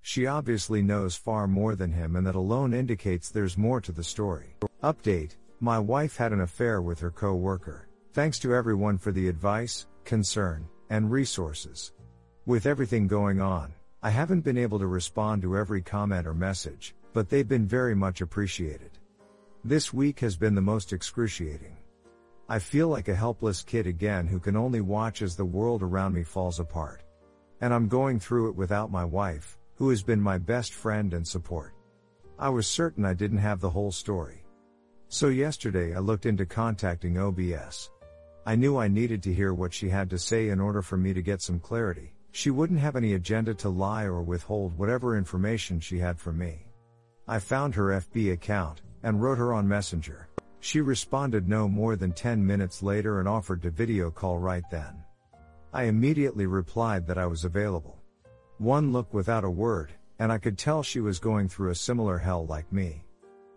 She 0.00 0.26
obviously 0.26 0.82
knows 0.82 1.16
far 1.16 1.48
more 1.48 1.74
than 1.74 1.90
him 1.90 2.14
and 2.14 2.26
that 2.26 2.34
alone 2.36 2.72
indicates 2.72 3.30
there's 3.30 3.58
more 3.58 3.80
to 3.80 3.90
the 3.90 4.04
story. 4.04 4.54
Update, 4.82 5.36
my 5.60 5.78
wife 5.78 6.16
had 6.16 6.32
an 6.32 6.42
affair 6.42 6.82
with 6.82 7.00
her 7.00 7.10
co-worker. 7.10 7.88
Thanks 8.14 8.38
to 8.38 8.54
everyone 8.54 8.96
for 8.96 9.10
the 9.10 9.26
advice, 9.26 9.88
concern, 10.04 10.68
and 10.88 11.10
resources. 11.10 11.94
With 12.46 12.64
everything 12.64 13.08
going 13.08 13.40
on, 13.40 13.74
I 14.04 14.10
haven't 14.10 14.42
been 14.42 14.56
able 14.56 14.78
to 14.78 14.86
respond 14.86 15.42
to 15.42 15.56
every 15.56 15.82
comment 15.82 16.24
or 16.24 16.32
message, 16.32 16.94
but 17.12 17.28
they've 17.28 17.48
been 17.48 17.66
very 17.66 17.96
much 17.96 18.20
appreciated. 18.20 19.00
This 19.64 19.92
week 19.92 20.20
has 20.20 20.36
been 20.36 20.54
the 20.54 20.60
most 20.60 20.92
excruciating. 20.92 21.76
I 22.48 22.60
feel 22.60 22.86
like 22.86 23.08
a 23.08 23.16
helpless 23.16 23.64
kid 23.64 23.88
again 23.88 24.28
who 24.28 24.38
can 24.38 24.56
only 24.56 24.80
watch 24.80 25.20
as 25.20 25.34
the 25.34 25.44
world 25.44 25.82
around 25.82 26.14
me 26.14 26.22
falls 26.22 26.60
apart. 26.60 27.02
And 27.62 27.74
I'm 27.74 27.88
going 27.88 28.20
through 28.20 28.50
it 28.50 28.54
without 28.54 28.92
my 28.92 29.04
wife, 29.04 29.58
who 29.74 29.90
has 29.90 30.04
been 30.04 30.20
my 30.20 30.38
best 30.38 30.72
friend 30.72 31.14
and 31.14 31.26
support. 31.26 31.74
I 32.38 32.48
was 32.48 32.68
certain 32.68 33.04
I 33.04 33.14
didn't 33.14 33.38
have 33.38 33.58
the 33.58 33.70
whole 33.70 33.90
story. 33.90 34.44
So 35.08 35.28
yesterday 35.28 35.96
I 35.96 35.98
looked 35.98 36.26
into 36.26 36.46
contacting 36.46 37.18
OBS. 37.18 37.90
I 38.46 38.56
knew 38.56 38.76
I 38.76 38.88
needed 38.88 39.22
to 39.22 39.32
hear 39.32 39.54
what 39.54 39.72
she 39.72 39.88
had 39.88 40.10
to 40.10 40.18
say 40.18 40.50
in 40.50 40.60
order 40.60 40.82
for 40.82 40.98
me 40.98 41.14
to 41.14 41.22
get 41.22 41.40
some 41.40 41.58
clarity. 41.58 42.12
She 42.32 42.50
wouldn't 42.50 42.80
have 42.80 42.94
any 42.94 43.14
agenda 43.14 43.54
to 43.54 43.70
lie 43.70 44.04
or 44.04 44.20
withhold 44.20 44.76
whatever 44.76 45.16
information 45.16 45.80
she 45.80 45.98
had 45.98 46.20
from 46.20 46.36
me. 46.36 46.66
I 47.26 47.38
found 47.38 47.74
her 47.74 48.02
FB 48.02 48.32
account 48.32 48.82
and 49.02 49.22
wrote 49.22 49.38
her 49.38 49.54
on 49.54 49.66
Messenger. 49.66 50.28
She 50.60 50.82
responded 50.82 51.48
no 51.48 51.68
more 51.68 51.96
than 51.96 52.12
10 52.12 52.44
minutes 52.44 52.82
later 52.82 53.18
and 53.18 53.26
offered 53.26 53.62
to 53.62 53.70
video 53.70 54.10
call 54.10 54.38
right 54.38 54.64
then. 54.70 55.02
I 55.72 55.84
immediately 55.84 56.44
replied 56.44 57.06
that 57.06 57.18
I 57.18 57.26
was 57.26 57.46
available. 57.46 57.98
One 58.58 58.92
look 58.92 59.14
without 59.14 59.44
a 59.44 59.50
word, 59.50 59.92
and 60.18 60.30
I 60.30 60.36
could 60.36 60.58
tell 60.58 60.82
she 60.82 61.00
was 61.00 61.18
going 61.18 61.48
through 61.48 61.70
a 61.70 61.74
similar 61.74 62.18
hell 62.18 62.44
like 62.46 62.70
me. 62.70 63.04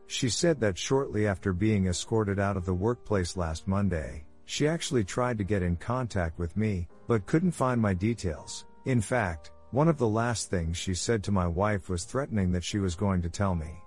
She 0.06 0.29
said 0.29 0.62
that 0.62 0.77
shortly 0.77 1.27
after 1.27 1.51
being 1.51 1.88
escorted 1.88 2.39
out 2.39 2.56
of 2.56 2.65
the 2.65 2.74
workplace 2.74 3.36
last 3.36 3.67
Monday, 3.67 4.24
she 4.48 4.66
actually 4.66 5.04
tried 5.04 5.38
to 5.38 5.44
get 5.44 5.62
in 5.62 5.75
contact 5.75 6.39
with 6.39 6.56
me, 6.56 6.88
but 7.06 7.25
couldn't 7.25 7.51
find 7.51 7.82
my 7.82 7.94
details. 7.94 8.66
In 8.86 9.01
fact, 9.01 9.51
one 9.72 9.89
of 9.89 9.98
the 9.98 10.08
last 10.08 10.50
things 10.50 10.77
she 10.77 10.94
said 10.94 11.22
to 11.25 11.34
my 11.34 11.46
wife 11.46 11.89
was 11.89 12.06
threatening 12.06 12.54
that 12.54 12.63
she 12.63 12.80
was 12.80 12.96
going 12.96 13.22
to 13.22 13.30
tell 13.30 13.56
me. 13.56 13.84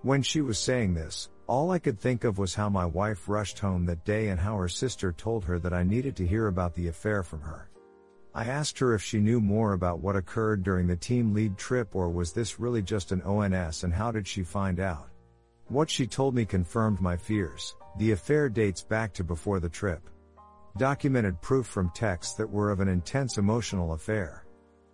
When 0.00 0.22
she 0.22 0.40
was 0.40 0.58
saying 0.58 0.94
this, 0.94 1.28
all 1.46 1.70
I 1.70 1.78
could 1.78 2.00
think 2.00 2.24
of 2.24 2.38
was 2.38 2.54
how 2.54 2.70
my 2.70 2.86
wife 2.86 3.28
rushed 3.28 3.58
home 3.58 3.84
that 3.84 4.06
day 4.06 4.28
and 4.28 4.40
how 4.40 4.56
her 4.56 4.68
sister 4.68 5.12
told 5.12 5.44
her 5.44 5.58
that 5.58 5.74
I 5.74 5.82
needed 5.82 6.16
to 6.16 6.26
hear 6.26 6.46
about 6.46 6.74
the 6.74 6.88
affair 6.88 7.22
from 7.22 7.42
her. 7.42 7.68
I 8.34 8.46
asked 8.46 8.78
her 8.78 8.94
if 8.94 9.02
she 9.02 9.20
knew 9.20 9.42
more 9.42 9.74
about 9.74 10.00
what 10.00 10.16
occurred 10.16 10.62
during 10.62 10.86
the 10.86 10.96
team 10.96 11.34
lead 11.34 11.58
trip 11.58 11.94
or 11.94 12.08
was 12.08 12.32
this 12.32 12.58
really 12.58 12.80
just 12.80 13.12
an 13.12 13.20
ONS 13.22 13.84
and 13.84 13.92
how 13.92 14.10
did 14.10 14.26
she 14.26 14.42
find 14.42 14.80
out? 14.80 15.10
What 15.68 15.90
she 15.90 16.06
told 16.06 16.34
me 16.34 16.46
confirmed 16.46 16.98
my 16.98 17.14
fears. 17.14 17.76
The 17.98 18.12
affair 18.12 18.48
dates 18.48 18.82
back 18.82 19.12
to 19.14 19.24
before 19.24 19.60
the 19.60 19.68
trip. 19.68 20.08
Documented 20.78 21.42
proof 21.42 21.66
from 21.66 21.90
texts 21.90 22.34
that 22.34 22.48
were 22.48 22.70
of 22.70 22.80
an 22.80 22.88
intense 22.88 23.36
emotional 23.36 23.92
affair. 23.92 24.46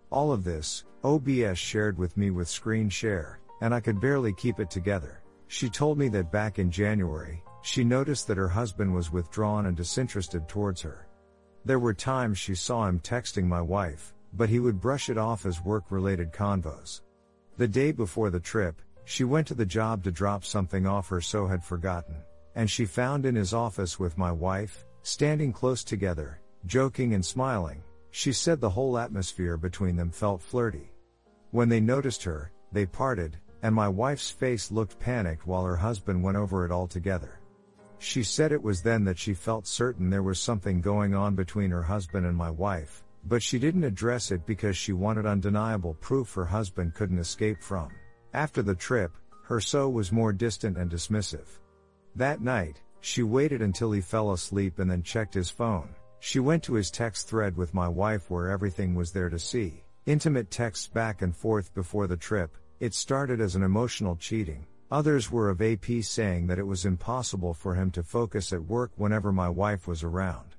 All 0.09 0.33
of 0.33 0.43
this, 0.43 0.83
OBS 1.01 1.57
shared 1.57 1.97
with 1.97 2.17
me 2.17 2.29
with 2.29 2.49
screen 2.49 2.89
share, 2.89 3.39
and 3.61 3.73
I 3.73 3.79
could 3.79 4.01
barely 4.01 4.33
keep 4.33 4.59
it 4.59 4.69
together. 4.69 5.23
She 5.47 5.69
told 5.69 5.97
me 5.97 6.09
that 6.09 6.31
back 6.31 6.59
in 6.59 6.69
January, 6.69 7.41
she 7.61 7.85
noticed 7.85 8.27
that 8.27 8.37
her 8.37 8.49
husband 8.49 8.93
was 8.93 9.13
withdrawn 9.13 9.67
and 9.67 9.77
disinterested 9.77 10.49
towards 10.49 10.81
her. 10.81 11.07
There 11.63 11.79
were 11.79 11.93
times 11.93 12.37
she 12.37 12.53
saw 12.53 12.85
him 12.85 12.99
texting 12.99 13.45
my 13.45 13.61
wife, 13.61 14.13
but 14.33 14.49
he 14.49 14.59
would 14.59 14.81
brush 14.81 15.09
it 15.09 15.17
off 15.17 15.45
as 15.45 15.63
work 15.63 15.85
related 15.89 16.33
convos. 16.33 17.01
The 17.57 17.67
day 17.67 17.93
before 17.93 18.29
the 18.29 18.41
trip, 18.41 18.81
she 19.05 19.23
went 19.23 19.47
to 19.47 19.53
the 19.53 19.65
job 19.65 20.03
to 20.03 20.11
drop 20.11 20.43
something 20.43 20.85
off 20.85 21.09
her 21.09 21.21
so 21.21 21.47
had 21.47 21.63
forgotten, 21.63 22.15
and 22.55 22.69
she 22.69 22.85
found 22.85 23.25
in 23.25 23.35
his 23.35 23.53
office 23.53 23.99
with 23.99 24.17
my 24.17 24.31
wife, 24.31 24.85
standing 25.03 25.53
close 25.53 25.83
together, 25.83 26.41
joking 26.65 27.13
and 27.13 27.23
smiling. 27.23 27.81
She 28.09 28.33
said 28.33 28.59
the 28.59 28.69
whole 28.69 28.97
atmosphere 28.97 29.57
between 29.57 29.95
them 29.95 30.09
felt 30.09 30.41
flirty. 30.41 30.91
When 31.51 31.69
they 31.69 31.79
noticed 31.79 32.23
her, 32.23 32.51
they 32.71 32.85
parted, 32.85 33.37
and 33.61 33.75
my 33.75 33.87
wife's 33.87 34.29
face 34.29 34.71
looked 34.71 34.99
panicked 34.99 35.45
while 35.45 35.63
her 35.63 35.75
husband 35.75 36.23
went 36.23 36.37
over 36.37 36.65
it 36.65 36.71
all 36.71 36.87
together. 36.87 37.39
She 37.99 38.23
said 38.23 38.51
it 38.51 38.61
was 38.61 38.81
then 38.81 39.03
that 39.05 39.17
she 39.17 39.33
felt 39.33 39.67
certain 39.67 40.09
there 40.09 40.23
was 40.23 40.39
something 40.39 40.81
going 40.81 41.13
on 41.13 41.35
between 41.35 41.71
her 41.71 41.83
husband 41.83 42.25
and 42.25 42.35
my 42.35 42.49
wife, 42.49 43.03
but 43.25 43.41
she 43.41 43.59
didn't 43.59 43.83
address 43.83 44.31
it 44.31 44.45
because 44.45 44.75
she 44.75 44.93
wanted 44.93 45.25
undeniable 45.25 45.95
proof 45.95 46.33
her 46.33 46.45
husband 46.45 46.93
couldn't 46.93 47.19
escape 47.19 47.61
from. 47.61 47.89
After 48.35 48.61
the 48.61 48.75
trip, 48.75 49.13
her 49.43 49.61
so 49.61 49.87
was 49.87 50.11
more 50.11 50.33
distant 50.33 50.77
and 50.77 50.91
dismissive. 50.91 51.47
That 52.17 52.41
night, 52.41 52.81
she 52.99 53.23
waited 53.23 53.61
until 53.61 53.93
he 53.93 54.01
fell 54.01 54.33
asleep 54.33 54.77
and 54.77 54.91
then 54.91 55.03
checked 55.03 55.33
his 55.33 55.49
phone. 55.49 55.87
She 56.19 56.41
went 56.41 56.61
to 56.63 56.73
his 56.73 56.91
text 56.91 57.29
thread 57.29 57.55
with 57.55 57.73
my 57.73 57.87
wife 57.87 58.29
where 58.29 58.49
everything 58.49 58.93
was 58.93 59.13
there 59.13 59.29
to 59.29 59.39
see. 59.39 59.85
Intimate 60.05 60.51
texts 60.51 60.85
back 60.85 61.21
and 61.21 61.33
forth 61.33 61.73
before 61.73 62.07
the 62.07 62.17
trip. 62.17 62.57
It 62.81 62.93
started 62.93 63.39
as 63.39 63.55
an 63.55 63.63
emotional 63.63 64.17
cheating. 64.17 64.67
Others 64.91 65.31
were 65.31 65.49
of 65.49 65.61
AP 65.61 66.03
saying 66.03 66.47
that 66.47 66.59
it 66.59 66.67
was 66.67 66.85
impossible 66.85 67.53
for 67.53 67.73
him 67.73 67.89
to 67.91 68.03
focus 68.03 68.51
at 68.51 68.65
work 68.65 68.91
whenever 68.97 69.31
my 69.31 69.47
wife 69.47 69.87
was 69.87 70.03
around. 70.03 70.57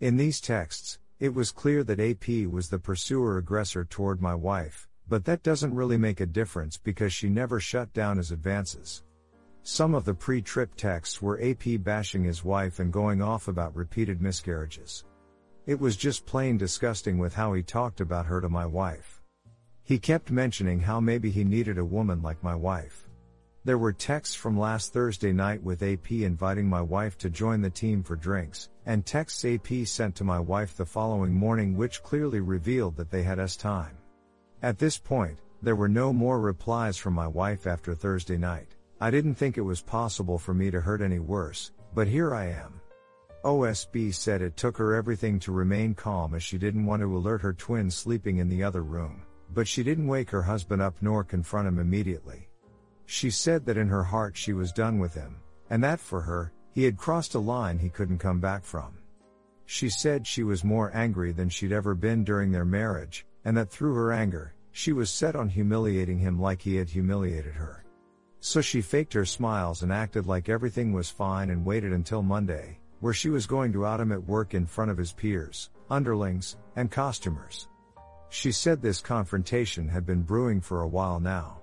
In 0.00 0.16
these 0.16 0.40
texts, 0.40 0.98
it 1.20 1.32
was 1.32 1.52
clear 1.52 1.84
that 1.84 2.00
AP 2.00 2.50
was 2.50 2.68
the 2.68 2.80
pursuer 2.80 3.38
aggressor 3.38 3.84
toward 3.84 4.20
my 4.20 4.34
wife, 4.34 4.88
but 5.08 5.24
that 5.24 5.42
doesn't 5.42 5.74
really 5.74 5.96
make 5.96 6.20
a 6.20 6.26
difference 6.26 6.76
because 6.76 7.12
she 7.12 7.28
never 7.28 7.60
shut 7.60 7.92
down 7.92 8.16
his 8.16 8.30
advances. 8.30 9.02
Some 9.64 9.94
of 9.94 10.04
the 10.04 10.14
pre-trip 10.14 10.74
texts 10.74 11.22
were 11.22 11.40
AP 11.42 11.82
bashing 11.84 12.24
his 12.24 12.44
wife 12.44 12.80
and 12.80 12.92
going 12.92 13.22
off 13.22 13.48
about 13.48 13.76
repeated 13.76 14.20
miscarriages. 14.20 15.04
It 15.66 15.78
was 15.78 15.96
just 15.96 16.26
plain 16.26 16.56
disgusting 16.56 17.18
with 17.18 17.34
how 17.34 17.52
he 17.52 17.62
talked 17.62 18.00
about 18.00 18.26
her 18.26 18.40
to 18.40 18.48
my 18.48 18.66
wife. 18.66 19.22
He 19.84 19.98
kept 19.98 20.32
mentioning 20.32 20.80
how 20.80 20.98
maybe 20.98 21.30
he 21.30 21.44
needed 21.44 21.78
a 21.78 21.84
woman 21.84 22.22
like 22.22 22.42
my 22.42 22.54
wife. 22.54 23.08
There 23.64 23.78
were 23.78 23.92
texts 23.92 24.34
from 24.34 24.58
last 24.58 24.92
Thursday 24.92 25.32
night 25.32 25.62
with 25.62 25.84
AP 25.84 26.10
inviting 26.10 26.68
my 26.68 26.82
wife 26.82 27.16
to 27.18 27.30
join 27.30 27.60
the 27.60 27.70
team 27.70 28.02
for 28.02 28.16
drinks, 28.16 28.70
and 28.86 29.06
texts 29.06 29.44
AP 29.44 29.86
sent 29.86 30.16
to 30.16 30.24
my 30.24 30.40
wife 30.40 30.76
the 30.76 30.84
following 30.84 31.32
morning 31.32 31.76
which 31.76 32.02
clearly 32.02 32.40
revealed 32.40 32.96
that 32.96 33.10
they 33.10 33.22
had 33.22 33.38
us 33.38 33.56
time. 33.56 33.96
At 34.62 34.78
this 34.78 34.96
point, 34.96 35.40
there 35.60 35.74
were 35.74 35.88
no 35.88 36.12
more 36.12 36.40
replies 36.40 36.96
from 36.96 37.14
my 37.14 37.26
wife 37.26 37.66
after 37.66 37.96
Thursday 37.96 38.36
night. 38.36 38.76
I 39.00 39.10
didn't 39.10 39.34
think 39.34 39.58
it 39.58 39.62
was 39.62 39.82
possible 39.82 40.38
for 40.38 40.54
me 40.54 40.70
to 40.70 40.80
hurt 40.80 41.02
any 41.02 41.18
worse, 41.18 41.72
but 41.96 42.06
here 42.06 42.32
I 42.32 42.46
am. 42.46 42.80
OSB 43.44 44.14
said 44.14 44.40
it 44.40 44.56
took 44.56 44.76
her 44.76 44.94
everything 44.94 45.40
to 45.40 45.50
remain 45.50 45.94
calm 45.94 46.32
as 46.34 46.44
she 46.44 46.58
didn't 46.58 46.86
want 46.86 47.02
to 47.02 47.16
alert 47.16 47.42
her 47.42 47.52
twin 47.52 47.90
sleeping 47.90 48.36
in 48.36 48.48
the 48.48 48.62
other 48.62 48.84
room, 48.84 49.24
but 49.52 49.66
she 49.66 49.82
didn't 49.82 50.06
wake 50.06 50.30
her 50.30 50.42
husband 50.42 50.80
up 50.80 50.94
nor 51.00 51.24
confront 51.24 51.66
him 51.66 51.80
immediately. 51.80 52.48
She 53.04 53.30
said 53.30 53.66
that 53.66 53.76
in 53.76 53.88
her 53.88 54.04
heart 54.04 54.36
she 54.36 54.52
was 54.52 54.70
done 54.70 55.00
with 55.00 55.12
him, 55.12 55.40
and 55.70 55.82
that 55.82 55.98
for 55.98 56.20
her, 56.20 56.52
he 56.70 56.84
had 56.84 56.96
crossed 56.96 57.34
a 57.34 57.40
line 57.40 57.80
he 57.80 57.88
couldn't 57.88 58.18
come 58.18 58.38
back 58.38 58.62
from. 58.62 58.96
She 59.66 59.88
said 59.88 60.24
she 60.24 60.44
was 60.44 60.62
more 60.62 60.94
angry 60.94 61.32
than 61.32 61.48
she'd 61.48 61.72
ever 61.72 61.96
been 61.96 62.22
during 62.22 62.52
their 62.52 62.64
marriage, 62.64 63.26
and 63.44 63.56
that 63.56 63.70
through 63.70 63.94
her 63.94 64.12
anger, 64.12 64.54
she 64.70 64.92
was 64.92 65.10
set 65.10 65.36
on 65.36 65.48
humiliating 65.48 66.18
him 66.18 66.40
like 66.40 66.62
he 66.62 66.76
had 66.76 66.88
humiliated 66.88 67.54
her. 67.54 67.84
So 68.40 68.60
she 68.60 68.80
faked 68.80 69.12
her 69.12 69.24
smiles 69.24 69.82
and 69.82 69.92
acted 69.92 70.26
like 70.26 70.48
everything 70.48 70.92
was 70.92 71.10
fine 71.10 71.50
and 71.50 71.64
waited 71.64 71.92
until 71.92 72.22
Monday, 72.22 72.78
where 73.00 73.12
she 73.12 73.30
was 73.30 73.46
going 73.46 73.72
to 73.72 73.86
out 73.86 74.00
him 74.00 74.12
at 74.12 74.24
work 74.24 74.54
in 74.54 74.66
front 74.66 74.90
of 74.90 74.98
his 74.98 75.12
peers, 75.12 75.70
underlings, 75.90 76.56
and 76.76 76.90
costumers. 76.90 77.68
She 78.30 78.50
said 78.50 78.80
this 78.80 79.00
confrontation 79.00 79.88
had 79.88 80.06
been 80.06 80.22
brewing 80.22 80.60
for 80.60 80.82
a 80.82 80.88
while 80.88 81.20
now. 81.20 81.60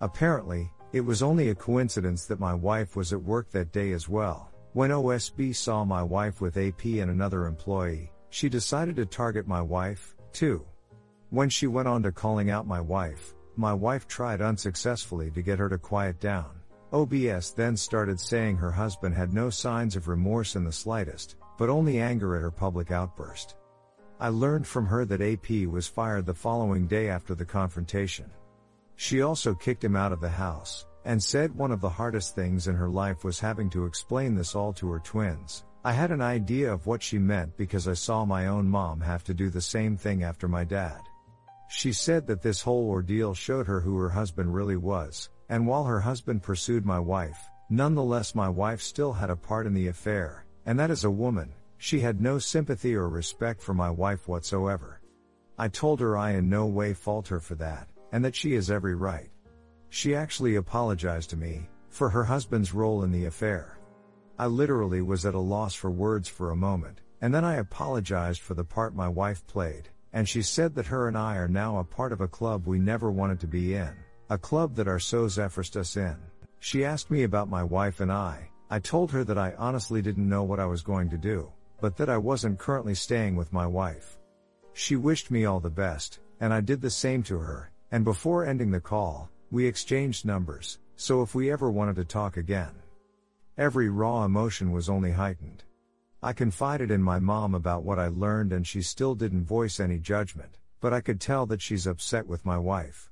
Apparently, 0.00 0.70
it 0.92 1.00
was 1.00 1.22
only 1.22 1.48
a 1.48 1.54
coincidence 1.54 2.26
that 2.26 2.38
my 2.38 2.52
wife 2.52 2.96
was 2.96 3.12
at 3.12 3.22
work 3.22 3.50
that 3.50 3.72
day 3.72 3.92
as 3.92 4.08
well. 4.08 4.50
When 4.74 4.90
OSB 4.90 5.54
saw 5.54 5.84
my 5.84 6.02
wife 6.02 6.40
with 6.40 6.58
AP 6.58 6.84
and 6.84 7.10
another 7.10 7.46
employee, 7.46 8.12
she 8.30 8.48
decided 8.48 8.96
to 8.96 9.06
target 9.06 9.46
my 9.46 9.62
wife, 9.62 10.14
too. 10.32 10.66
When 11.32 11.48
she 11.48 11.66
went 11.66 11.88
on 11.88 12.02
to 12.02 12.12
calling 12.12 12.50
out 12.50 12.66
my 12.66 12.82
wife, 12.82 13.34
my 13.56 13.72
wife 13.72 14.06
tried 14.06 14.42
unsuccessfully 14.42 15.30
to 15.30 15.40
get 15.40 15.58
her 15.58 15.70
to 15.70 15.78
quiet 15.78 16.20
down. 16.20 16.60
OBS 16.92 17.52
then 17.52 17.74
started 17.74 18.20
saying 18.20 18.58
her 18.58 18.70
husband 18.70 19.14
had 19.14 19.32
no 19.32 19.48
signs 19.48 19.96
of 19.96 20.08
remorse 20.08 20.56
in 20.56 20.64
the 20.64 20.70
slightest, 20.70 21.36
but 21.56 21.70
only 21.70 22.00
anger 22.00 22.36
at 22.36 22.42
her 22.42 22.50
public 22.50 22.90
outburst. 22.90 23.56
I 24.20 24.28
learned 24.28 24.66
from 24.66 24.84
her 24.84 25.06
that 25.06 25.22
AP 25.22 25.66
was 25.68 25.88
fired 25.88 26.26
the 26.26 26.34
following 26.34 26.86
day 26.86 27.08
after 27.08 27.34
the 27.34 27.46
confrontation. 27.46 28.30
She 28.96 29.22
also 29.22 29.54
kicked 29.54 29.82
him 29.82 29.96
out 29.96 30.12
of 30.12 30.20
the 30.20 30.28
house, 30.28 30.84
and 31.06 31.22
said 31.22 31.56
one 31.56 31.72
of 31.72 31.80
the 31.80 31.88
hardest 31.88 32.34
things 32.34 32.68
in 32.68 32.74
her 32.74 32.90
life 32.90 33.24
was 33.24 33.40
having 33.40 33.70
to 33.70 33.86
explain 33.86 34.34
this 34.34 34.54
all 34.54 34.74
to 34.74 34.90
her 34.90 35.00
twins. 35.00 35.64
I 35.82 35.92
had 35.92 36.10
an 36.10 36.20
idea 36.20 36.70
of 36.70 36.86
what 36.86 37.02
she 37.02 37.18
meant 37.18 37.56
because 37.56 37.88
I 37.88 37.94
saw 37.94 38.26
my 38.26 38.48
own 38.48 38.68
mom 38.68 39.00
have 39.00 39.24
to 39.24 39.32
do 39.32 39.48
the 39.48 39.62
same 39.62 39.96
thing 39.96 40.24
after 40.24 40.46
my 40.46 40.64
dad. 40.64 41.00
She 41.74 41.94
said 41.94 42.26
that 42.26 42.42
this 42.42 42.60
whole 42.60 42.90
ordeal 42.90 43.32
showed 43.32 43.66
her 43.66 43.80
who 43.80 43.96
her 43.96 44.10
husband 44.10 44.54
really 44.54 44.76
was, 44.76 45.30
and 45.48 45.66
while 45.66 45.84
her 45.84 46.00
husband 46.00 46.42
pursued 46.42 46.84
my 46.84 46.98
wife, 46.98 47.48
nonetheless 47.70 48.34
my 48.34 48.48
wife 48.48 48.82
still 48.82 49.14
had 49.14 49.30
a 49.30 49.36
part 49.36 49.66
in 49.66 49.72
the 49.72 49.88
affair, 49.88 50.44
and 50.66 50.78
that 50.78 50.90
as 50.90 51.04
a 51.04 51.10
woman, 51.10 51.50
she 51.78 51.98
had 51.98 52.20
no 52.20 52.38
sympathy 52.38 52.94
or 52.94 53.08
respect 53.08 53.62
for 53.62 53.72
my 53.72 53.88
wife 53.88 54.28
whatsoever. 54.28 55.00
I 55.58 55.68
told 55.68 55.98
her 56.00 56.16
I 56.16 56.32
in 56.32 56.50
no 56.50 56.66
way 56.66 56.92
fault 56.92 57.28
her 57.28 57.40
for 57.40 57.54
that, 57.54 57.88
and 58.12 58.22
that 58.22 58.36
she 58.36 58.52
has 58.52 58.70
every 58.70 58.94
right. 58.94 59.30
She 59.88 60.14
actually 60.14 60.56
apologized 60.56 61.30
to 61.30 61.38
me, 61.38 61.70
for 61.88 62.10
her 62.10 62.24
husband's 62.24 62.74
role 62.74 63.02
in 63.02 63.10
the 63.10 63.24
affair. 63.24 63.78
I 64.38 64.46
literally 64.46 65.00
was 65.00 65.24
at 65.24 65.34
a 65.34 65.40
loss 65.40 65.74
for 65.74 65.90
words 65.90 66.28
for 66.28 66.50
a 66.50 66.56
moment, 66.56 67.00
and 67.22 67.34
then 67.34 67.46
I 67.46 67.56
apologized 67.56 68.42
for 68.42 68.52
the 68.52 68.64
part 68.64 68.94
my 68.94 69.08
wife 69.08 69.46
played, 69.46 69.88
and 70.12 70.28
she 70.28 70.42
said 70.42 70.74
that 70.74 70.86
her 70.86 71.08
and 71.08 71.16
I 71.16 71.36
are 71.36 71.48
now 71.48 71.78
a 71.78 71.84
part 71.84 72.12
of 72.12 72.20
a 72.20 72.28
club 72.28 72.66
we 72.66 72.78
never 72.78 73.10
wanted 73.10 73.40
to 73.40 73.46
be 73.46 73.74
in, 73.74 73.92
a 74.30 74.38
club 74.38 74.74
that 74.76 74.88
our 74.88 74.98
so 74.98 75.26
efforced 75.26 75.76
us 75.76 75.96
in. 75.96 76.16
She 76.58 76.84
asked 76.84 77.10
me 77.10 77.22
about 77.22 77.48
my 77.48 77.62
wife 77.62 78.00
and 78.00 78.12
I, 78.12 78.50
I 78.70 78.78
told 78.78 79.10
her 79.12 79.24
that 79.24 79.38
I 79.38 79.54
honestly 79.58 80.00
didn't 80.00 80.28
know 80.28 80.42
what 80.42 80.60
I 80.60 80.66
was 80.66 80.82
going 80.82 81.10
to 81.10 81.18
do, 81.18 81.52
but 81.80 81.96
that 81.96 82.08
I 82.08 82.18
wasn't 82.18 82.58
currently 82.58 82.94
staying 82.94 83.36
with 83.36 83.52
my 83.52 83.66
wife. 83.66 84.18
She 84.72 84.96
wished 84.96 85.30
me 85.30 85.44
all 85.44 85.60
the 85.60 85.70
best, 85.70 86.20
and 86.40 86.52
I 86.52 86.60
did 86.60 86.80
the 86.80 86.90
same 86.90 87.22
to 87.24 87.38
her, 87.38 87.70
and 87.90 88.04
before 88.04 88.46
ending 88.46 88.70
the 88.70 88.80
call, 88.80 89.28
we 89.50 89.66
exchanged 89.66 90.24
numbers, 90.24 90.78
so 90.96 91.20
if 91.20 91.34
we 91.34 91.50
ever 91.50 91.70
wanted 91.70 91.96
to 91.96 92.04
talk 92.04 92.36
again. 92.36 92.72
Every 93.58 93.90
raw 93.90 94.24
emotion 94.24 94.72
was 94.72 94.88
only 94.88 95.12
heightened. 95.12 95.64
I 96.24 96.32
confided 96.32 96.92
in 96.92 97.02
my 97.02 97.18
mom 97.18 97.52
about 97.52 97.82
what 97.82 97.98
I 97.98 98.06
learned 98.06 98.52
and 98.52 98.64
she 98.64 98.80
still 98.80 99.16
didn't 99.16 99.44
voice 99.44 99.80
any 99.80 99.98
judgment, 99.98 100.58
but 100.80 100.92
I 100.92 101.00
could 101.00 101.20
tell 101.20 101.46
that 101.46 101.60
she's 101.60 101.88
upset 101.88 102.28
with 102.28 102.46
my 102.46 102.56
wife. 102.56 103.10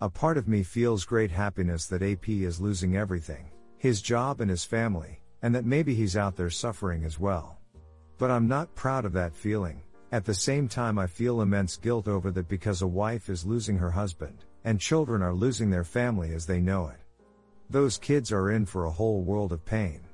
A 0.00 0.08
part 0.08 0.38
of 0.38 0.48
me 0.48 0.62
feels 0.62 1.04
great 1.04 1.30
happiness 1.30 1.86
that 1.88 2.02
AP 2.02 2.30
is 2.30 2.58
losing 2.58 2.96
everything 2.96 3.50
his 3.76 4.00
job 4.00 4.40
and 4.40 4.48
his 4.48 4.64
family, 4.64 5.20
and 5.42 5.54
that 5.54 5.66
maybe 5.66 5.94
he's 5.94 6.16
out 6.16 6.34
there 6.34 6.48
suffering 6.48 7.04
as 7.04 7.20
well. 7.20 7.58
But 8.16 8.30
I'm 8.30 8.48
not 8.48 8.74
proud 8.74 9.04
of 9.04 9.12
that 9.12 9.34
feeling. 9.34 9.82
At 10.10 10.24
the 10.24 10.34
same 10.34 10.66
time, 10.66 10.98
I 10.98 11.06
feel 11.06 11.42
immense 11.42 11.76
guilt 11.76 12.08
over 12.08 12.30
that 12.30 12.48
because 12.48 12.80
a 12.80 12.86
wife 12.86 13.28
is 13.28 13.44
losing 13.44 13.76
her 13.76 13.90
husband, 13.90 14.46
and 14.64 14.80
children 14.80 15.20
are 15.20 15.34
losing 15.34 15.68
their 15.68 15.84
family 15.84 16.32
as 16.32 16.46
they 16.46 16.60
know 16.60 16.88
it. 16.88 17.00
Those 17.68 17.98
kids 17.98 18.32
are 18.32 18.50
in 18.50 18.64
for 18.64 18.86
a 18.86 18.90
whole 18.90 19.22
world 19.22 19.52
of 19.52 19.62
pain. 19.66 20.05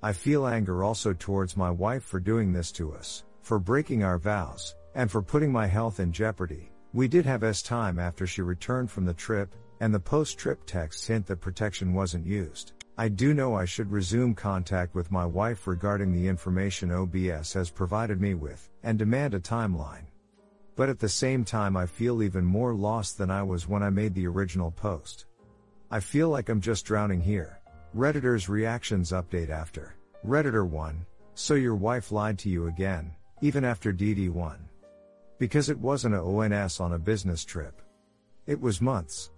I 0.00 0.12
feel 0.12 0.46
anger 0.46 0.84
also 0.84 1.12
towards 1.12 1.56
my 1.56 1.70
wife 1.70 2.04
for 2.04 2.20
doing 2.20 2.52
this 2.52 2.70
to 2.72 2.92
us, 2.92 3.24
for 3.42 3.58
breaking 3.58 4.04
our 4.04 4.16
vows, 4.16 4.76
and 4.94 5.10
for 5.10 5.20
putting 5.20 5.50
my 5.50 5.66
health 5.66 5.98
in 5.98 6.12
jeopardy. 6.12 6.70
We 6.92 7.08
did 7.08 7.26
have 7.26 7.42
S 7.42 7.62
time 7.62 7.98
after 7.98 8.24
she 8.24 8.40
returned 8.40 8.92
from 8.92 9.04
the 9.04 9.14
trip, 9.14 9.52
and 9.80 9.92
the 9.92 9.98
post 9.98 10.38
trip 10.38 10.64
texts 10.66 11.08
hint 11.08 11.26
that 11.26 11.40
protection 11.40 11.94
wasn't 11.94 12.26
used. 12.26 12.74
I 12.96 13.08
do 13.08 13.34
know 13.34 13.56
I 13.56 13.64
should 13.64 13.90
resume 13.90 14.34
contact 14.34 14.94
with 14.94 15.10
my 15.10 15.26
wife 15.26 15.66
regarding 15.66 16.12
the 16.12 16.28
information 16.28 16.92
OBS 16.92 17.52
has 17.54 17.68
provided 17.68 18.20
me 18.20 18.34
with, 18.34 18.70
and 18.84 18.98
demand 18.98 19.34
a 19.34 19.40
timeline. 19.40 20.06
But 20.76 20.88
at 20.88 21.00
the 21.00 21.08
same 21.08 21.44
time, 21.44 21.76
I 21.76 21.86
feel 21.86 22.22
even 22.22 22.44
more 22.44 22.72
lost 22.72 23.18
than 23.18 23.32
I 23.32 23.42
was 23.42 23.66
when 23.66 23.82
I 23.82 23.90
made 23.90 24.14
the 24.14 24.28
original 24.28 24.70
post. 24.70 25.26
I 25.90 25.98
feel 25.98 26.28
like 26.28 26.48
I'm 26.48 26.60
just 26.60 26.84
drowning 26.84 27.20
here. 27.20 27.58
Redditor's 27.96 28.48
reactions 28.48 29.12
update 29.12 29.48
after. 29.48 29.94
Redditor 30.26 30.66
1, 30.68 31.06
so 31.34 31.54
your 31.54 31.74
wife 31.74 32.12
lied 32.12 32.38
to 32.40 32.50
you 32.50 32.66
again, 32.66 33.12
even 33.40 33.64
after 33.64 33.92
DD1. 33.92 34.58
Because 35.38 35.70
it 35.70 35.78
wasn't 35.78 36.14
a 36.14 36.22
ONS 36.22 36.80
on 36.80 36.92
a 36.92 36.98
business 36.98 37.44
trip. 37.44 37.80
It 38.46 38.60
was 38.60 38.82
months. 38.82 39.30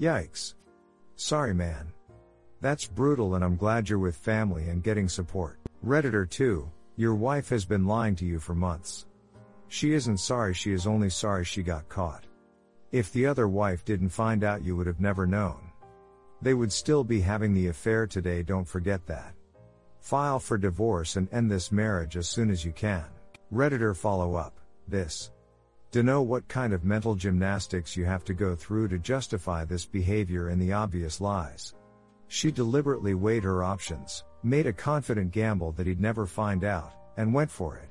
Yikes. 0.00 0.54
Sorry 1.14 1.54
man. 1.54 1.92
That's 2.60 2.86
brutal 2.86 3.36
and 3.36 3.44
I'm 3.44 3.56
glad 3.56 3.88
you're 3.88 3.98
with 3.98 4.16
family 4.16 4.68
and 4.68 4.82
getting 4.82 5.08
support. 5.08 5.60
Redditor 5.86 6.28
2, 6.28 6.68
your 6.96 7.14
wife 7.14 7.48
has 7.50 7.64
been 7.64 7.86
lying 7.86 8.16
to 8.16 8.24
you 8.24 8.40
for 8.40 8.54
months. 8.54 9.06
She 9.68 9.92
isn't 9.92 10.18
sorry, 10.18 10.54
she 10.54 10.72
is 10.72 10.86
only 10.86 11.10
sorry 11.10 11.44
she 11.44 11.62
got 11.62 11.88
caught. 11.88 12.24
If 12.90 13.12
the 13.12 13.26
other 13.26 13.46
wife 13.46 13.84
didn't 13.84 14.08
find 14.08 14.42
out, 14.42 14.64
you 14.64 14.76
would 14.76 14.86
have 14.86 15.00
never 15.00 15.26
known. 15.26 15.70
They 16.44 16.52
would 16.52 16.70
still 16.70 17.04
be 17.04 17.22
having 17.22 17.54
the 17.54 17.68
affair 17.68 18.06
today, 18.06 18.42
don't 18.42 18.68
forget 18.68 19.06
that. 19.06 19.32
File 20.00 20.38
for 20.38 20.58
divorce 20.58 21.16
and 21.16 21.26
end 21.32 21.50
this 21.50 21.72
marriage 21.72 22.18
as 22.18 22.28
soon 22.28 22.50
as 22.50 22.62
you 22.62 22.70
can. 22.72 23.06
Redditor 23.50 23.96
follow 23.96 24.34
up. 24.34 24.60
This. 24.86 25.32
To 25.92 26.02
know 26.02 26.20
what 26.20 26.46
kind 26.46 26.74
of 26.74 26.84
mental 26.84 27.14
gymnastics 27.14 27.96
you 27.96 28.04
have 28.04 28.24
to 28.24 28.34
go 28.34 28.54
through 28.54 28.88
to 28.88 28.98
justify 28.98 29.64
this 29.64 29.86
behavior 29.86 30.48
and 30.48 30.60
the 30.60 30.74
obvious 30.74 31.18
lies. 31.18 31.72
She 32.28 32.52
deliberately 32.52 33.14
weighed 33.14 33.44
her 33.44 33.64
options, 33.64 34.24
made 34.42 34.66
a 34.66 34.72
confident 34.74 35.30
gamble 35.30 35.72
that 35.72 35.86
he'd 35.86 35.98
never 35.98 36.26
find 36.26 36.62
out, 36.62 36.92
and 37.16 37.32
went 37.32 37.50
for 37.50 37.78
it. 37.78 37.88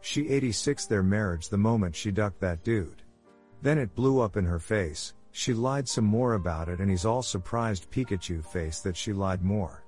She 0.00 0.28
86 0.28 0.86
their 0.86 1.04
marriage 1.04 1.48
the 1.50 1.56
moment 1.56 1.94
she 1.94 2.10
ducked 2.10 2.40
that 2.40 2.64
dude. 2.64 3.02
Then 3.62 3.78
it 3.78 3.94
blew 3.94 4.20
up 4.20 4.36
in 4.36 4.44
her 4.44 4.58
face, 4.58 5.14
she 5.36 5.52
lied 5.52 5.86
some 5.86 6.06
more 6.06 6.32
about 6.32 6.66
it 6.70 6.80
and 6.80 6.88
he's 6.88 7.04
all 7.04 7.22
surprised 7.22 7.90
Pikachu 7.90 8.42
face 8.42 8.80
that 8.80 8.96
she 8.96 9.12
lied 9.12 9.42
more. 9.42 9.84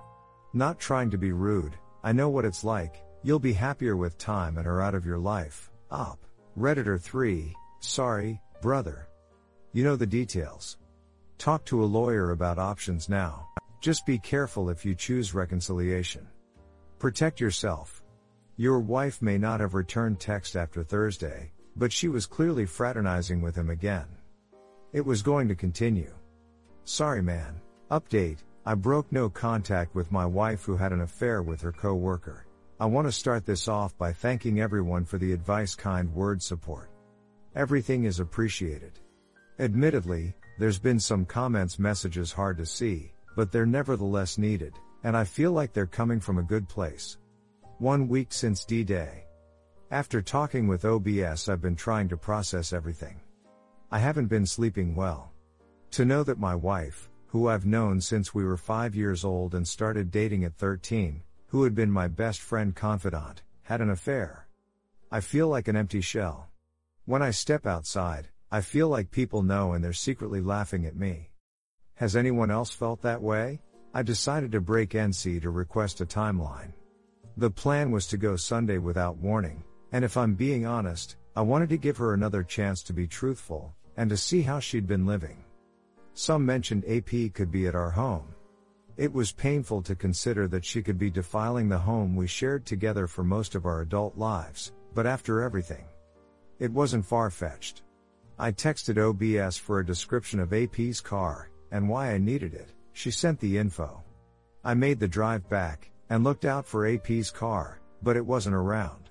Not 0.53 0.79
trying 0.79 1.09
to 1.11 1.17
be 1.17 1.33
rude, 1.33 1.73
I 2.05 2.13
know 2.13 2.29
what 2.29 2.45
it's 2.45 2.65
like, 2.65 3.03
you'll 3.23 3.39
be 3.39 3.55
happier 3.55 3.97
with 3.97 4.19
time 4.19 4.59
and 4.59 4.67
are 4.67 4.83
out 4.83 4.95
of 4.95 5.07
your 5.07 5.17
life. 5.17 5.71
Op. 5.91 6.19
Redditor 6.59 7.01
3, 7.01 7.55
sorry, 7.81 8.39
brother. 8.61 9.09
You 9.73 9.85
know 9.85 9.97
the 9.97 10.07
details. 10.07 10.77
Talk 11.39 11.65
to 11.65 11.83
a 11.83 11.87
lawyer 11.87 12.33
about 12.33 12.59
options 12.59 13.09
now. 13.09 13.49
Just 13.81 14.05
be 14.05 14.19
careful 14.19 14.69
if 14.69 14.85
you 14.85 14.95
choose 14.95 15.33
reconciliation. 15.33 16.29
Protect 16.99 17.41
yourself. 17.41 18.03
Your 18.59 18.81
wife 18.81 19.23
may 19.23 19.39
not 19.39 19.61
have 19.61 19.73
returned 19.73 20.21
text 20.21 20.57
after 20.57 20.83
Thursday, 20.83 21.53
but 21.75 21.91
she 21.91 22.09
was 22.09 22.27
clearly 22.27 22.67
fraternizing 22.67 23.41
with 23.41 23.57
him 23.57 23.71
again. 23.71 24.18
It 24.93 25.05
was 25.05 25.21
going 25.21 25.49
to 25.49 25.55
continue. 25.55 26.15
Sorry 26.85 27.23
man. 27.23 27.61
Update, 27.91 28.39
I 28.65 28.75
broke 28.75 29.13
no 29.13 29.29
contact 29.29 29.95
with 29.95 30.11
my 30.11 30.25
wife 30.25 30.65
who 30.65 30.77
had 30.77 30.93
an 30.93 31.03
affair 31.03 31.43
with 31.43 31.61
her 31.61 31.73
co-worker. 31.73 32.47
I 32.81 32.87
want 32.87 33.07
to 33.07 33.13
start 33.13 33.45
this 33.45 33.69
off 33.69 33.97
by 33.99 34.15
thanking 34.15 34.61
everyone 34.61 35.05
for 35.05 35.19
the 35.19 35.33
advice 35.33 35.75
kind 35.75 36.11
word 36.15 36.43
support. 36.43 36.91
Everything 37.55 38.05
is 38.05 38.19
appreciated. 38.19 38.99
Admittedly, 39.59 40.35
there's 40.59 40.79
been 40.79 41.01
some 41.01 41.27
comments 41.27 41.79
messages 41.79 42.33
hard 42.33 42.57
to 42.57 42.65
see, 42.65 43.13
but 43.37 43.53
they're 43.53 43.67
nevertheless 43.67 44.39
needed, 44.39 44.73
and 45.05 45.15
I 45.15 45.25
feel 45.25 45.53
like 45.53 45.75
they're 45.75 45.87
coming 45.87 46.19
from 46.19 46.39
a 46.39 46.43
good 46.43 46.67
place. 46.67 47.19
One 47.77 48.09
week 48.09 48.33
since 48.33 48.65
D-Day. 48.65 49.25
After 49.91 50.23
talking 50.23 50.67
with 50.67 50.87
OBS 50.87 51.51
I've 51.51 51.61
been 51.61 51.77
trying 51.77 52.09
to 52.09 52.17
process 52.17 52.73
everything. 52.73 53.21
I 53.91 53.99
haven't 53.99 54.27
been 54.27 54.45
sleeping 54.45 54.95
well. 54.95 55.33
To 55.93 56.05
know 56.05 56.23
that 56.25 56.39
my 56.39 56.55
wife, 56.55 57.09
who 57.29 57.49
I've 57.49 57.65
known 57.65 58.03
since 58.03 58.35
we 58.35 58.45
were 58.45 58.59
5 58.59 58.95
years 58.95 59.25
old 59.25 59.55
and 59.55 59.67
started 59.67 60.11
dating 60.11 60.45
at 60.45 60.57
13, 60.57 61.23
who 61.47 61.65
had 61.65 61.75
been 61.75 61.91
my 61.91 62.07
best 62.07 62.41
friend 62.41 62.77
confidant, 62.77 63.43
had 63.63 63.81
an 63.81 63.89
affair. 63.89 64.47
I 65.11 65.21
feel 65.21 65.49
like 65.49 65.69
an 65.69 65.77
empty 65.77 66.03
shell. 66.03 66.49
When 67.07 67.23
I 67.23 67.31
step 67.31 67.67
outside, 67.67 68.29
I 68.51 68.61
feel 68.61 68.89
like 68.89 69.11
people 69.11 69.43
know 69.43 69.73
and 69.73 69.83
they're 69.83 69.95
secretly 69.95 70.43
laughing 70.43 70.85
at 70.85 70.97
me. 70.97 71.31
Has 71.95 72.15
anyone 72.15 72.51
else 72.51 72.71
felt 72.71 73.01
that 73.03 73.23
way? 73.23 73.63
I 73.95 74.03
decided 74.03 74.53
to 74.53 74.61
break 74.61 74.91
NC 74.91 75.41
to 75.41 75.51
request 75.51 76.03
a 76.03 76.07
timeline. 76.07 76.75
The 77.39 77.51
plan 77.51 77.91
was 77.91 78.07
to 78.09 78.19
go 78.19 78.37
Sunday 78.37 78.77
without 78.77 79.17
warning, 79.17 79.65
and 79.93 80.05
if 80.05 80.19
I'm 80.19 80.35
being 80.35 80.67
honest, 80.67 81.17
I 81.35 81.41
wanted 81.41 81.71
to 81.71 81.79
give 81.79 81.97
her 81.97 82.13
another 82.13 82.43
chance 82.43 82.83
to 82.83 82.93
be 82.93 83.07
truthful, 83.07 83.75
and 83.99 84.09
to 84.09 84.17
see 84.17 84.43
how 84.43 84.61
she'd 84.61 84.87
been 84.87 85.05
living. 85.05 85.37
Some 86.15 86.47
mentioned 86.47 86.85
AP 86.89 87.35
could 87.35 87.51
be 87.51 87.67
at 87.67 87.75
our 87.75 87.91
home. 87.91 88.33
It 88.97 89.13
was 89.13 89.33
painful 89.33 89.83
to 89.83 89.97
consider 89.97 90.47
that 90.49 90.65
she 90.65 90.83
could 90.83 90.99
be 90.99 91.11
defiling 91.11 91.69
the 91.69 91.79
home 91.79 92.15
we 92.15 92.29
shared 92.29 92.65
together 92.65 93.09
for 93.09 93.25
most 93.25 93.57
of 93.57 93.67
our 93.67 93.81
adult 93.81 94.17
lives, 94.17 94.73
but 94.95 95.05
after 95.05 95.43
everything, 95.43 95.85
it 96.61 96.73
wasn't 96.73 97.07
far 97.07 97.29
fetched. 97.29 97.83
I 98.39 98.53
texted 98.53 98.99
OBS 98.99 99.57
for 99.57 99.81
a 99.81 99.87
description 99.87 100.39
of 100.39 100.53
AP's 100.53 101.01
car, 101.01 101.51
and 101.73 101.89
why 101.89 102.13
I 102.13 102.19
needed 102.19 102.55
it, 102.55 102.71
she 102.93 103.11
sent 103.11 103.41
the 103.41 103.59
info. 103.59 104.05
I 104.65 104.75
made 104.75 105.01
the 105.01 105.09
drive 105.09 105.49
back, 105.49 105.91
and 106.09 106.23
looked 106.23 106.45
out 106.45 106.67
for 106.67 106.87
AP's 106.87 107.33
car, 107.33 107.81
but 108.01 108.17
it 108.17 108.25
wasn't 108.25 108.55
around. 108.55 109.11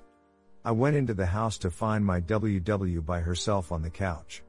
I 0.63 0.71
went 0.71 0.95
into 0.95 1.13
the 1.13 1.25
house 1.25 1.57
to 1.59 1.71
find 1.71 2.05
my 2.05 2.21
WW 2.21 3.05
by 3.05 3.19
herself 3.19 3.73
on 3.73 3.81
the 3.81 3.89
couch. 3.89 4.43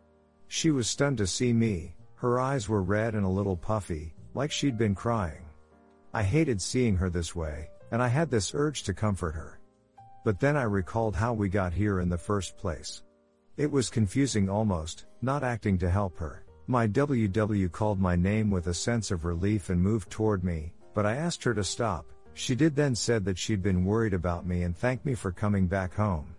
She 0.48 0.70
was 0.70 0.88
stunned 0.88 1.18
to 1.18 1.26
see 1.26 1.52
me, 1.52 1.94
her 2.16 2.40
eyes 2.40 2.68
were 2.68 2.82
red 2.82 3.14
and 3.14 3.24
a 3.24 3.28
little 3.28 3.56
puffy, 3.56 4.14
like 4.34 4.50
she'd 4.50 4.76
been 4.76 4.94
crying. 4.94 5.44
I 6.12 6.22
hated 6.22 6.60
seeing 6.60 6.96
her 6.96 7.10
this 7.10 7.36
way, 7.36 7.68
and 7.92 8.02
I 8.02 8.08
had 8.08 8.30
this 8.30 8.54
urge 8.54 8.82
to 8.84 8.94
comfort 8.94 9.34
her. 9.34 9.60
But 10.24 10.40
then 10.40 10.56
I 10.56 10.62
recalled 10.62 11.14
how 11.14 11.32
we 11.32 11.48
got 11.48 11.72
here 11.72 12.00
in 12.00 12.08
the 12.08 12.18
first 12.18 12.56
place. 12.56 13.02
It 13.56 13.70
was 13.70 13.90
confusing 13.90 14.48
almost, 14.48 15.06
not 15.22 15.44
acting 15.44 15.78
to 15.78 15.90
help 15.90 16.18
her. 16.18 16.44
My 16.66 16.88
WW 16.88 17.70
called 17.70 18.00
my 18.00 18.16
name 18.16 18.50
with 18.50 18.66
a 18.66 18.74
sense 18.74 19.10
of 19.10 19.24
relief 19.24 19.70
and 19.70 19.80
moved 19.80 20.10
toward 20.10 20.44
me, 20.44 20.72
but 20.94 21.06
I 21.06 21.16
asked 21.16 21.44
her 21.44 21.54
to 21.54 21.64
stop. 21.64 22.06
She 22.34 22.54
did 22.54 22.74
then 22.74 22.94
said 22.94 23.24
that 23.24 23.38
she'd 23.38 23.62
been 23.62 23.84
worried 23.84 24.14
about 24.14 24.46
me 24.46 24.62
and 24.62 24.76
thanked 24.76 25.04
me 25.04 25.14
for 25.14 25.30
coming 25.30 25.66
back 25.66 25.94
home. 25.94 26.34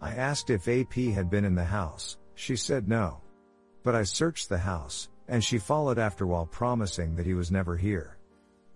I 0.00 0.14
asked 0.14 0.50
if 0.50 0.68
AP 0.68 0.94
had 1.14 1.30
been 1.30 1.44
in 1.44 1.54
the 1.54 1.64
house. 1.64 2.16
She 2.34 2.56
said 2.56 2.88
no. 2.88 3.20
But 3.82 3.94
I 3.94 4.02
searched 4.02 4.48
the 4.48 4.58
house, 4.58 5.08
and 5.28 5.42
she 5.42 5.58
followed 5.58 5.98
after 5.98 6.26
while 6.26 6.46
promising 6.46 7.16
that 7.16 7.26
he 7.26 7.34
was 7.34 7.50
never 7.50 7.76
here. 7.76 8.18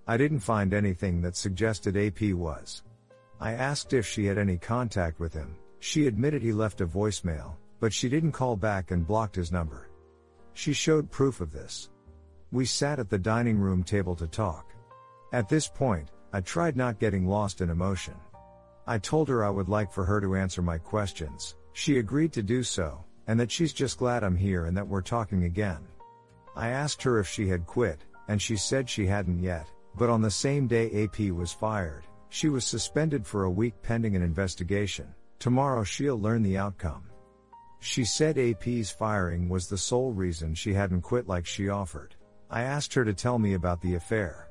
I 0.07 0.17
didn't 0.17 0.41
find 0.41 0.73
anything 0.73 1.21
that 1.23 1.37
suggested 1.37 1.97
AP 1.97 2.33
was. 2.33 2.83
I 3.41 3.53
asked 3.53 3.93
if 3.93 4.07
she 4.07 4.25
had 4.25 4.39
any 4.39 4.57
contact 4.57 5.21
with 5.21 5.35
him. 5.35 5.57
She 5.81 6.07
admitted 6.07 6.43
he 6.43 6.53
left 6.53 6.81
a 6.81 6.87
voicemail, 6.87 7.57
but 7.81 7.93
she 7.93 8.09
didn't 8.09 8.33
call 8.33 8.57
back 8.57 8.91
and 8.91 9.07
blocked 9.07 9.37
his 9.37 9.53
number. 9.53 9.89
She 10.55 10.73
showed 10.73 11.11
proof 11.11 11.41
of 11.41 11.53
this. 11.53 11.91
We 12.53 12.65
sat 12.65 12.99
at 12.99 13.11
the 13.11 13.19
dining 13.19 13.59
room 13.59 13.83
table 13.83 14.17
to 14.17 14.27
talk. 14.27 14.73
At 15.33 15.49
this 15.49 15.69
point, 15.69 16.11
I 16.33 16.41
tried 16.41 16.77
not 16.77 16.99
getting 16.99 17.27
lost 17.27 17.61
in 17.61 17.71
emotion. 17.71 18.15
I 18.87 18.99
told 18.99 19.29
her 19.29 19.45
I 19.45 19.51
would 19.51 19.69
like 19.69 19.93
for 19.93 20.05
her 20.05 20.21
to 20.21 20.37
answer 20.37 20.63
my 20.63 20.79
questions. 20.79 21.57
She 21.73 21.99
agreed 21.99 22.33
to 22.33 22.43
do 22.43 22.63
so, 22.63 23.05
and 23.27 23.39
that 23.41 23.51
she's 23.51 23.73
just 23.73 23.99
glad 23.99 24.23
I'm 24.23 24.37
here 24.37 24.67
and 24.67 24.77
that 24.77 24.87
we're 24.87 25.03
talking 25.03 25.45
again. 25.45 25.81
I 26.55 26.69
asked 26.69 27.03
her 27.03 27.19
if 27.19 27.29
she 27.29 27.49
had 27.49 27.67
quit, 27.67 28.05
and 28.29 28.41
she 28.41 28.57
said 28.57 28.89
she 28.89 29.07
hadn't 29.07 29.41
yet, 29.41 29.69
but 29.97 30.11
on 30.11 30.23
the 30.23 30.31
same 30.31 30.67
day 30.67 31.05
AP 31.05 31.31
was 31.31 31.53
fired, 31.53 32.05
she 32.29 32.49
was 32.49 32.65
suspended 32.65 33.27
for 33.27 33.45
a 33.45 33.51
week 33.51 33.75
pending 33.83 34.17
an 34.17 34.23
investigation. 34.23 35.15
Tomorrow 35.39 35.85
she'll 35.85 36.21
learn 36.21 36.43
the 36.43 36.57
outcome. 36.57 37.05
She 37.81 38.05
said 38.05 38.39
AP's 38.39 38.91
firing 38.91 39.49
was 39.49 39.69
the 39.69 39.79
sole 39.79 40.13
reason 40.13 40.55
she 40.55 40.73
hadn't 40.73 41.03
quit 41.03 41.29
like 41.29 41.47
she 41.47 41.69
offered. 41.69 42.15
I 42.51 42.63
asked 42.63 42.95
her 42.95 43.05
to 43.05 43.13
tell 43.13 43.39
me 43.39 43.55
about 43.55 43.81
the 43.81 43.95
affair. 43.95 44.49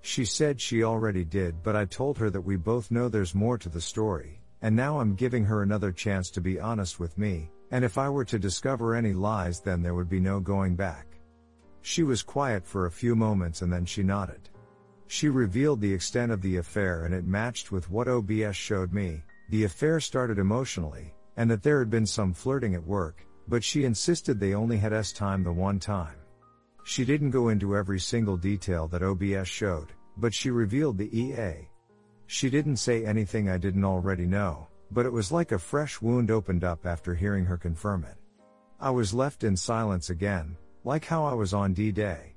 She 0.00 0.24
said 0.24 0.60
she 0.60 0.82
already 0.82 1.24
did, 1.24 1.62
but 1.62 1.76
I 1.76 1.84
told 1.84 2.18
her 2.18 2.30
that 2.30 2.40
we 2.40 2.56
both 2.56 2.90
know 2.90 3.08
there's 3.08 3.34
more 3.34 3.58
to 3.58 3.68
the 3.68 3.80
story, 3.80 4.42
and 4.62 4.74
now 4.74 4.98
I'm 4.98 5.14
giving 5.14 5.44
her 5.44 5.62
another 5.62 5.92
chance 5.92 6.30
to 6.30 6.40
be 6.40 6.58
honest 6.58 6.98
with 6.98 7.16
me, 7.18 7.50
and 7.72 7.84
if 7.84 7.98
I 7.98 8.08
were 8.08 8.24
to 8.26 8.38
discover 8.38 8.94
any 8.94 9.14
lies, 9.14 9.60
then 9.60 9.82
there 9.82 9.94
would 9.94 10.08
be 10.08 10.20
no 10.20 10.38
going 10.38 10.76
back. 10.76 11.06
She 11.80 12.02
was 12.04 12.22
quiet 12.22 12.64
for 12.64 12.86
a 12.86 12.90
few 12.90 13.16
moments 13.16 13.62
and 13.62 13.72
then 13.72 13.84
she 13.84 14.02
nodded. 14.02 14.50
She 15.08 15.28
revealed 15.28 15.80
the 15.80 15.92
extent 15.92 16.30
of 16.30 16.42
the 16.42 16.58
affair 16.58 17.06
and 17.06 17.14
it 17.14 17.26
matched 17.26 17.72
with 17.72 17.90
what 17.90 18.08
OBS 18.08 18.54
showed 18.54 18.92
me. 18.92 19.22
The 19.48 19.64
affair 19.64 20.00
started 20.00 20.38
emotionally, 20.38 21.12
and 21.36 21.50
that 21.50 21.62
there 21.62 21.78
had 21.78 21.90
been 21.90 22.06
some 22.06 22.32
flirting 22.32 22.74
at 22.74 22.86
work, 22.86 23.26
but 23.48 23.64
she 23.64 23.84
insisted 23.84 24.38
they 24.38 24.54
only 24.54 24.78
had 24.78 24.92
S 24.92 25.12
time 25.12 25.42
the 25.42 25.52
one 25.52 25.78
time. 25.78 26.16
She 26.84 27.04
didn't 27.04 27.30
go 27.30 27.48
into 27.48 27.76
every 27.76 28.00
single 28.00 28.36
detail 28.36 28.88
that 28.88 29.02
OBS 29.02 29.48
showed, 29.48 29.92
but 30.16 30.34
she 30.34 30.50
revealed 30.50 30.98
the 30.98 31.14
EA. 31.18 31.68
She 32.26 32.48
didn't 32.48 32.76
say 32.76 33.04
anything 33.04 33.48
I 33.48 33.58
didn't 33.58 33.84
already 33.84 34.26
know, 34.26 34.68
but 34.92 35.06
it 35.06 35.12
was 35.12 35.32
like 35.32 35.52
a 35.52 35.58
fresh 35.58 36.02
wound 36.02 36.30
opened 36.30 36.64
up 36.64 36.84
after 36.84 37.14
hearing 37.14 37.46
her 37.46 37.56
confirm 37.56 38.04
it. 38.04 38.16
I 38.78 38.90
was 38.90 39.14
left 39.14 39.42
in 39.42 39.56
silence 39.56 40.10
again, 40.10 40.56
like 40.84 41.04
how 41.04 41.24
I 41.24 41.34
was 41.34 41.54
on 41.54 41.72
D-Day. 41.72 42.34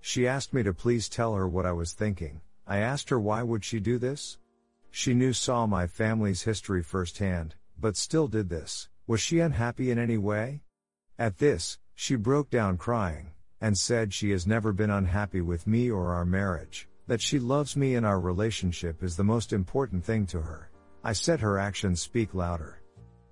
She 0.00 0.26
asked 0.26 0.52
me 0.52 0.62
to 0.64 0.74
please 0.74 1.08
tell 1.08 1.34
her 1.34 1.46
what 1.46 1.66
I 1.66 1.72
was 1.72 1.92
thinking. 1.92 2.40
I 2.66 2.78
asked 2.78 3.08
her 3.10 3.20
why 3.20 3.42
would 3.42 3.64
she 3.64 3.78
do 3.78 3.98
this? 3.98 4.38
She 4.90 5.14
knew 5.14 5.32
saw 5.32 5.66
my 5.66 5.86
family's 5.86 6.42
history 6.42 6.82
firsthand, 6.82 7.54
but 7.78 7.96
still 7.96 8.26
did 8.26 8.48
this. 8.48 8.88
Was 9.06 9.20
she 9.20 9.38
unhappy 9.38 9.90
in 9.90 9.98
any 9.98 10.18
way? 10.18 10.62
At 11.18 11.38
this, 11.38 11.78
she 11.94 12.16
broke 12.16 12.50
down 12.50 12.78
crying, 12.78 13.30
and 13.60 13.78
said 13.78 14.12
she 14.12 14.30
has 14.30 14.46
never 14.46 14.72
been 14.72 14.90
unhappy 14.90 15.40
with 15.40 15.68
me 15.68 15.88
or 15.88 16.12
our 16.14 16.24
marriage, 16.24 16.88
that 17.06 17.20
she 17.20 17.38
loves 17.38 17.76
me 17.76 17.94
and 17.94 18.04
our 18.04 18.18
relationship 18.18 19.04
is 19.04 19.16
the 19.16 19.24
most 19.24 19.52
important 19.52 20.04
thing 20.04 20.26
to 20.26 20.40
her. 20.40 20.71
I 21.04 21.12
said 21.12 21.40
her 21.40 21.58
actions 21.58 22.00
speak 22.00 22.34
louder. 22.34 22.80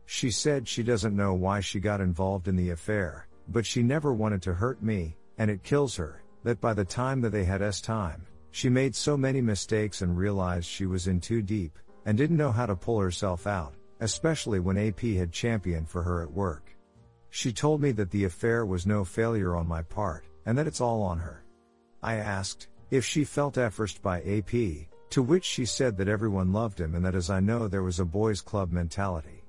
She 0.04 0.30
said 0.30 0.66
she 0.66 0.82
doesn't 0.82 1.16
know 1.16 1.34
why 1.34 1.60
she 1.60 1.78
got 1.78 2.00
involved 2.00 2.48
in 2.48 2.56
the 2.56 2.70
affair, 2.70 3.28
but 3.48 3.64
she 3.64 3.82
never 3.82 4.12
wanted 4.12 4.42
to 4.42 4.54
hurt 4.54 4.82
me, 4.82 5.16
and 5.38 5.50
it 5.50 5.62
kills 5.62 5.94
her, 5.96 6.22
that 6.42 6.60
by 6.60 6.74
the 6.74 6.84
time 6.84 7.20
that 7.20 7.30
they 7.30 7.44
had 7.44 7.62
S 7.62 7.80
time, 7.80 8.26
she 8.50 8.68
made 8.68 8.96
so 8.96 9.16
many 9.16 9.40
mistakes 9.40 10.02
and 10.02 10.18
realized 10.18 10.66
she 10.66 10.86
was 10.86 11.06
in 11.06 11.20
too 11.20 11.42
deep, 11.42 11.78
and 12.06 12.18
didn't 12.18 12.36
know 12.36 12.50
how 12.50 12.66
to 12.66 12.74
pull 12.74 12.98
herself 12.98 13.46
out, 13.46 13.74
especially 14.00 14.58
when 14.58 14.76
AP 14.76 15.00
had 15.00 15.30
championed 15.30 15.88
for 15.88 16.02
her 16.02 16.22
at 16.22 16.32
work. 16.32 16.76
She 17.28 17.52
told 17.52 17.80
me 17.80 17.92
that 17.92 18.10
the 18.10 18.24
affair 18.24 18.66
was 18.66 18.86
no 18.86 19.04
failure 19.04 19.54
on 19.54 19.68
my 19.68 19.82
part, 19.82 20.24
and 20.44 20.58
that 20.58 20.66
it's 20.66 20.80
all 20.80 21.02
on 21.02 21.18
her. 21.18 21.44
I 22.02 22.16
asked, 22.16 22.66
if 22.90 23.04
she 23.04 23.22
felt 23.22 23.54
efforted 23.54 24.02
by 24.02 24.22
AP, 24.22 24.89
to 25.10 25.22
which 25.22 25.44
she 25.44 25.64
said 25.64 25.96
that 25.96 26.08
everyone 26.08 26.52
loved 26.52 26.80
him 26.80 26.94
and 26.94 27.04
that 27.04 27.14
as 27.14 27.30
I 27.30 27.40
know 27.40 27.68
there 27.68 27.82
was 27.82 28.00
a 28.00 28.04
boys 28.04 28.40
club 28.40 28.72
mentality. 28.72 29.44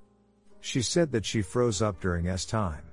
She 0.60 0.82
said 0.82 1.12
that 1.12 1.26
she 1.26 1.42
froze 1.42 1.82
up 1.82 2.00
during 2.00 2.28
S 2.28 2.46
time. 2.46 2.84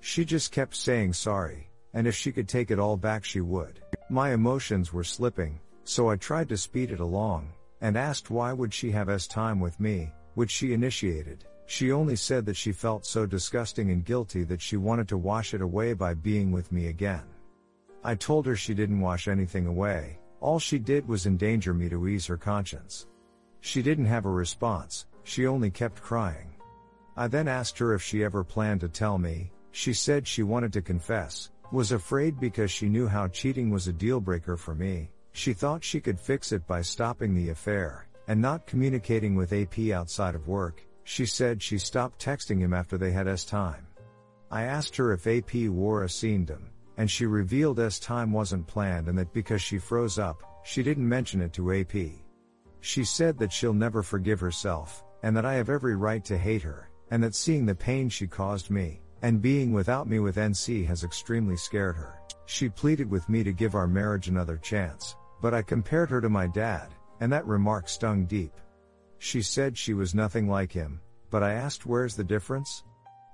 She 0.00 0.24
just 0.24 0.52
kept 0.52 0.74
saying 0.76 1.12
sorry, 1.12 1.70
and 1.92 2.06
if 2.06 2.14
she 2.14 2.32
could 2.32 2.48
take 2.48 2.70
it 2.70 2.78
all 2.78 2.96
back, 2.96 3.24
she 3.24 3.40
would. 3.40 3.80
My 4.08 4.32
emotions 4.32 4.92
were 4.92 5.04
slipping, 5.04 5.58
so 5.84 6.08
I 6.08 6.16
tried 6.16 6.48
to 6.50 6.56
speed 6.56 6.90
it 6.92 7.00
along, 7.00 7.52
and 7.80 7.96
asked 7.96 8.30
why 8.30 8.52
would 8.52 8.72
she 8.72 8.90
have 8.92 9.08
S 9.08 9.26
time 9.26 9.58
with 9.58 9.80
me, 9.80 10.12
which 10.34 10.50
she 10.50 10.72
initiated. 10.72 11.44
She 11.66 11.92
only 11.92 12.16
said 12.16 12.46
that 12.46 12.56
she 12.56 12.72
felt 12.72 13.06
so 13.06 13.26
disgusting 13.26 13.90
and 13.90 14.04
guilty 14.04 14.44
that 14.44 14.60
she 14.60 14.76
wanted 14.76 15.08
to 15.08 15.16
wash 15.16 15.52
it 15.54 15.62
away 15.62 15.92
by 15.92 16.14
being 16.14 16.52
with 16.52 16.72
me 16.72 16.88
again. 16.88 17.24
I 18.02 18.14
told 18.14 18.46
her 18.46 18.56
she 18.56 18.72
didn't 18.72 19.00
wash 19.00 19.28
anything 19.28 19.66
away, 19.66 20.19
all 20.40 20.58
she 20.58 20.78
did 20.78 21.06
was 21.06 21.26
endanger 21.26 21.74
me 21.74 21.88
to 21.88 22.08
ease 22.08 22.26
her 22.26 22.36
conscience. 22.36 23.06
She 23.60 23.82
didn't 23.82 24.06
have 24.06 24.24
a 24.24 24.30
response, 24.30 25.06
she 25.22 25.46
only 25.46 25.70
kept 25.70 26.02
crying. 26.02 26.54
I 27.16 27.28
then 27.28 27.48
asked 27.48 27.78
her 27.78 27.94
if 27.94 28.02
she 28.02 28.24
ever 28.24 28.42
planned 28.42 28.80
to 28.80 28.88
tell 28.88 29.18
me, 29.18 29.52
she 29.72 29.92
said 29.92 30.26
she 30.26 30.42
wanted 30.42 30.72
to 30.72 30.82
confess, 30.82 31.50
was 31.70 31.92
afraid 31.92 32.40
because 32.40 32.70
she 32.70 32.88
knew 32.88 33.06
how 33.06 33.28
cheating 33.28 33.70
was 33.70 33.86
a 33.86 33.92
deal 33.92 34.20
breaker 34.20 34.56
for 34.56 34.74
me. 34.74 35.10
She 35.32 35.52
thought 35.52 35.84
she 35.84 36.00
could 36.00 36.18
fix 36.18 36.52
it 36.52 36.66
by 36.66 36.82
stopping 36.82 37.34
the 37.34 37.50
affair 37.50 38.08
and 38.26 38.40
not 38.40 38.66
communicating 38.66 39.34
with 39.34 39.52
AP 39.52 39.90
outside 39.90 40.34
of 40.34 40.48
work. 40.48 40.82
She 41.04 41.26
said 41.26 41.62
she 41.62 41.78
stopped 41.78 42.24
texting 42.24 42.58
him 42.58 42.72
after 42.72 42.96
they 42.96 43.10
had 43.10 43.28
S 43.28 43.44
time. 43.44 43.86
I 44.50 44.62
asked 44.62 44.96
her 44.96 45.12
if 45.12 45.26
AP 45.26 45.68
wore 45.68 46.04
a 46.04 46.08
scendum, 46.08 46.69
and 47.00 47.10
she 47.10 47.24
revealed 47.24 47.80
S 47.80 47.98
time 47.98 48.30
wasn't 48.30 48.66
planned 48.66 49.08
and 49.08 49.16
that 49.16 49.32
because 49.32 49.62
she 49.62 49.78
froze 49.78 50.18
up, 50.18 50.42
she 50.64 50.82
didn't 50.82 51.08
mention 51.08 51.40
it 51.40 51.50
to 51.54 51.72
AP. 51.72 51.94
She 52.80 53.04
said 53.04 53.38
that 53.38 53.50
she'll 53.50 53.72
never 53.72 54.02
forgive 54.02 54.38
herself, 54.38 55.02
and 55.22 55.34
that 55.34 55.46
I 55.46 55.54
have 55.54 55.70
every 55.70 55.96
right 55.96 56.22
to 56.26 56.36
hate 56.36 56.60
her, 56.60 56.90
and 57.10 57.24
that 57.24 57.34
seeing 57.34 57.64
the 57.64 57.74
pain 57.74 58.10
she 58.10 58.26
caused 58.26 58.68
me, 58.68 59.00
and 59.22 59.40
being 59.40 59.72
without 59.72 60.10
me 60.10 60.18
with 60.18 60.36
NC 60.36 60.86
has 60.88 61.02
extremely 61.02 61.56
scared 61.56 61.96
her. 61.96 62.20
She 62.44 62.68
pleaded 62.68 63.10
with 63.10 63.26
me 63.30 63.42
to 63.44 63.52
give 63.54 63.74
our 63.74 63.86
marriage 63.86 64.28
another 64.28 64.58
chance, 64.58 65.16
but 65.40 65.54
I 65.54 65.62
compared 65.62 66.10
her 66.10 66.20
to 66.20 66.28
my 66.28 66.48
dad, 66.48 66.88
and 67.20 67.32
that 67.32 67.46
remark 67.46 67.88
stung 67.88 68.26
deep. 68.26 68.52
She 69.16 69.40
said 69.40 69.78
she 69.78 69.94
was 69.94 70.14
nothing 70.14 70.50
like 70.50 70.70
him, 70.70 71.00
but 71.30 71.42
I 71.42 71.54
asked 71.54 71.86
where's 71.86 72.14
the 72.14 72.24
difference? 72.24 72.84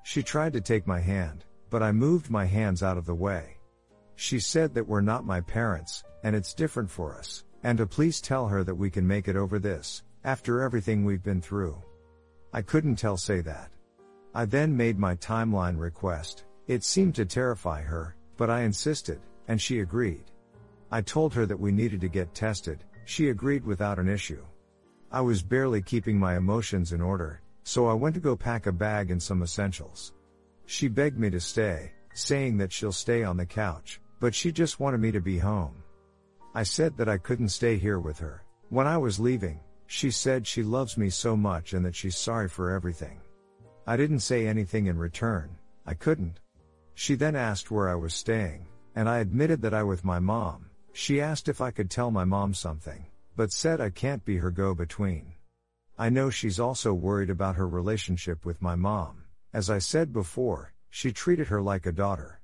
She 0.04 0.22
tried 0.22 0.52
to 0.52 0.60
take 0.60 0.86
my 0.86 1.00
hand, 1.00 1.44
but 1.68 1.82
I 1.82 1.90
moved 1.90 2.30
my 2.30 2.44
hands 2.44 2.84
out 2.84 2.96
of 2.96 3.06
the 3.06 3.14
way. 3.16 3.55
She 4.16 4.40
said 4.40 4.74
that 4.74 4.88
we're 4.88 5.02
not 5.02 5.24
my 5.24 5.40
parents, 5.40 6.02
and 6.24 6.34
it's 6.34 6.54
different 6.54 6.90
for 6.90 7.16
us, 7.16 7.44
and 7.62 7.78
to 7.78 7.86
please 7.86 8.20
tell 8.20 8.48
her 8.48 8.64
that 8.64 8.74
we 8.74 8.90
can 8.90 9.06
make 9.06 9.28
it 9.28 9.36
over 9.36 9.58
this, 9.58 10.02
after 10.24 10.62
everything 10.62 11.04
we've 11.04 11.22
been 11.22 11.40
through. 11.40 11.80
I 12.52 12.62
couldn't 12.62 12.96
tell 12.96 13.16
say 13.16 13.42
that. 13.42 13.70
I 14.34 14.46
then 14.46 14.76
made 14.76 14.98
my 14.98 15.16
timeline 15.16 15.78
request. 15.78 16.44
It 16.66 16.82
seemed 16.82 17.14
to 17.16 17.24
terrify 17.24 17.82
her, 17.82 18.16
but 18.36 18.50
I 18.50 18.62
insisted, 18.62 19.20
and 19.48 19.60
she 19.60 19.80
agreed. 19.80 20.24
I 20.90 21.02
told 21.02 21.34
her 21.34 21.46
that 21.46 21.60
we 21.60 21.70
needed 21.70 22.00
to 22.00 22.08
get 22.08 22.34
tested, 22.34 22.84
she 23.04 23.28
agreed 23.28 23.64
without 23.64 23.98
an 23.98 24.08
issue. 24.08 24.44
I 25.12 25.20
was 25.20 25.42
barely 25.42 25.82
keeping 25.82 26.18
my 26.18 26.36
emotions 26.36 26.92
in 26.92 27.00
order, 27.00 27.40
so 27.62 27.86
I 27.86 27.94
went 27.94 28.14
to 28.14 28.20
go 28.20 28.36
pack 28.36 28.66
a 28.66 28.72
bag 28.72 29.10
and 29.10 29.22
some 29.22 29.42
essentials. 29.42 30.12
She 30.64 30.88
begged 30.88 31.18
me 31.18 31.30
to 31.30 31.40
stay, 31.40 31.92
saying 32.14 32.56
that 32.58 32.72
she'll 32.72 32.92
stay 32.92 33.22
on 33.22 33.36
the 33.36 33.46
couch, 33.46 34.00
but 34.20 34.34
she 34.34 34.52
just 34.52 34.80
wanted 34.80 35.00
me 35.00 35.12
to 35.12 35.20
be 35.20 35.38
home. 35.38 35.82
I 36.54 36.62
said 36.62 36.96
that 36.96 37.08
I 37.08 37.18
couldn't 37.18 37.50
stay 37.50 37.76
here 37.76 38.00
with 38.00 38.18
her. 38.18 38.44
When 38.70 38.86
I 38.86 38.96
was 38.96 39.20
leaving, 39.20 39.60
she 39.86 40.10
said 40.10 40.46
she 40.46 40.62
loves 40.62 40.96
me 40.96 41.10
so 41.10 41.36
much 41.36 41.72
and 41.72 41.84
that 41.84 41.94
she's 41.94 42.16
sorry 42.16 42.48
for 42.48 42.70
everything. 42.70 43.20
I 43.86 43.96
didn't 43.96 44.20
say 44.20 44.46
anything 44.46 44.86
in 44.86 44.98
return, 44.98 45.56
I 45.86 45.94
couldn't. 45.94 46.40
She 46.94 47.14
then 47.14 47.36
asked 47.36 47.70
where 47.70 47.88
I 47.88 47.94
was 47.94 48.14
staying, 48.14 48.66
and 48.94 49.08
I 49.08 49.18
admitted 49.18 49.62
that 49.62 49.74
I 49.74 49.82
was 49.82 49.98
with 49.98 50.04
my 50.04 50.18
mom. 50.18 50.70
She 50.92 51.20
asked 51.20 51.48
if 51.48 51.60
I 51.60 51.70
could 51.70 51.90
tell 51.90 52.10
my 52.10 52.24
mom 52.24 52.54
something, 52.54 53.06
but 53.36 53.52
said 53.52 53.80
I 53.80 53.90
can't 53.90 54.24
be 54.24 54.38
her 54.38 54.50
go 54.50 54.74
between. 54.74 55.34
I 55.98 56.08
know 56.08 56.30
she's 56.30 56.58
also 56.58 56.92
worried 56.92 57.30
about 57.30 57.56
her 57.56 57.68
relationship 57.68 58.44
with 58.44 58.60
my 58.62 58.74
mom. 58.74 59.24
As 59.52 59.70
I 59.70 59.78
said 59.78 60.12
before, 60.12 60.72
she 60.90 61.12
treated 61.12 61.48
her 61.48 61.62
like 61.62 61.86
a 61.86 61.92
daughter. 61.92 62.40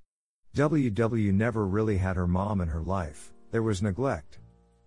WW 0.55 1.33
never 1.33 1.67
really 1.67 1.97
had 1.97 2.17
her 2.17 2.27
mom 2.27 2.61
in 2.61 2.69
her 2.69 2.83
life, 2.83 3.33
there 3.51 3.63
was 3.63 3.81
neglect. 3.81 4.39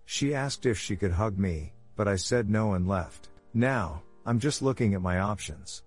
She 0.06 0.36
asked 0.36 0.68
if 0.68 0.78
she 0.78 0.96
could 0.96 1.12
hug 1.12 1.40
me, 1.40 1.74
but 1.96 2.08
I 2.08 2.18
said 2.18 2.52
no 2.52 2.74
and 2.74 2.88
left. 2.88 3.30
Now, 3.56 4.04
I'm 4.28 4.38
just 4.38 4.62
looking 4.62 4.94
at 4.94 5.02
my 5.02 5.20
options. 5.20 5.84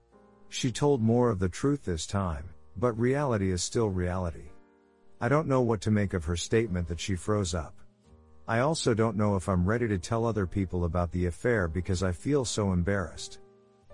She 0.49 0.73
told 0.73 1.01
more 1.01 1.31
of 1.31 1.39
the 1.39 1.49
truth 1.49 1.85
this 1.85 2.07
time, 2.07 2.51
but 2.77 2.99
reality 2.99 3.53
is 3.53 3.63
still 3.63 3.89
reality. 3.89 4.51
I 5.21 5.29
don't 5.29 5.47
know 5.47 5.61
what 5.61 5.81
to 5.83 5.93
make 5.93 6.13
of 6.13 6.25
her 6.25 6.37
statement 6.37 6.89
that 6.89 6.99
she 6.99 7.15
froze 7.15 7.55
up. 7.55 7.75
I 8.49 8.61
also 8.61 8.95
don't 8.95 9.17
know 9.17 9.37
if 9.37 9.49
I'm 9.49 9.65
ready 9.65 9.87
to 9.89 9.99
tell 9.99 10.25
other 10.25 10.47
people 10.47 10.87
about 10.87 11.13
the 11.13 11.27
affair 11.27 11.69
because 11.69 12.03
I 12.03 12.11
feel 12.11 12.45
so 12.45 12.73
embarrassed. 12.73 13.39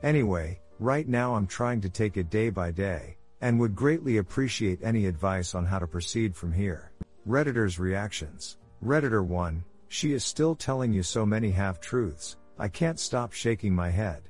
Anyway, 0.03 0.61
right 0.79 1.07
now 1.07 1.35
I'm 1.35 1.47
trying 1.47 1.83
to 1.83 1.91
take 1.91 2.17
it 2.17 2.31
day 2.31 2.49
by 2.49 2.71
day, 2.71 3.17
and 3.45 3.61
would 3.61 3.77
greatly 3.77 4.17
appreciate 4.17 4.83
any 4.83 5.05
advice 5.05 5.55
on 5.55 5.67
how 5.67 5.79
to 5.79 5.87
proceed 5.87 6.35
from 6.35 6.51
here. 6.51 6.91
Redditors 7.29 7.79
reactions. 7.79 8.57
Redditor 8.83 9.23
1, 9.23 9.63
She 9.89 10.15
is 10.15 10.25
still 10.25 10.55
telling 10.55 10.95
you 10.95 11.03
so 11.03 11.27
many 11.27 11.51
half 11.51 11.79
truths, 11.79 12.39
I 12.59 12.69
can't 12.69 12.99
stop 12.99 13.35
shaking 13.35 13.75
my 13.75 13.91
head. 13.91 14.23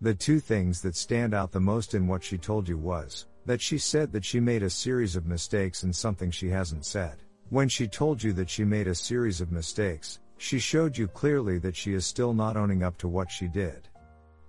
The 0.00 0.14
two 0.14 0.40
things 0.40 0.80
that 0.80 0.96
stand 0.96 1.34
out 1.34 1.52
the 1.52 1.60
most 1.60 1.92
in 1.92 2.06
what 2.06 2.24
she 2.24 2.38
told 2.38 2.66
you 2.66 2.78
was 2.78 3.26
that 3.44 3.60
she 3.60 3.76
said 3.76 4.10
that 4.12 4.24
she 4.24 4.40
made 4.40 4.62
a 4.62 4.70
series 4.70 5.16
of 5.16 5.26
mistakes 5.26 5.82
and 5.82 5.94
something 5.94 6.30
she 6.30 6.48
hasn't 6.48 6.86
said. 6.86 7.16
When 7.50 7.68
she 7.68 7.86
told 7.86 8.22
you 8.22 8.32
that 8.32 8.48
she 8.48 8.64
made 8.64 8.86
a 8.86 8.94
series 8.94 9.42
of 9.42 9.52
mistakes, 9.52 10.18
she 10.38 10.58
showed 10.58 10.96
you 10.96 11.08
clearly 11.08 11.58
that 11.58 11.76
she 11.76 11.92
is 11.92 12.06
still 12.06 12.32
not 12.32 12.56
owning 12.56 12.82
up 12.82 12.96
to 12.98 13.08
what 13.08 13.30
she 13.30 13.48
did. 13.48 13.86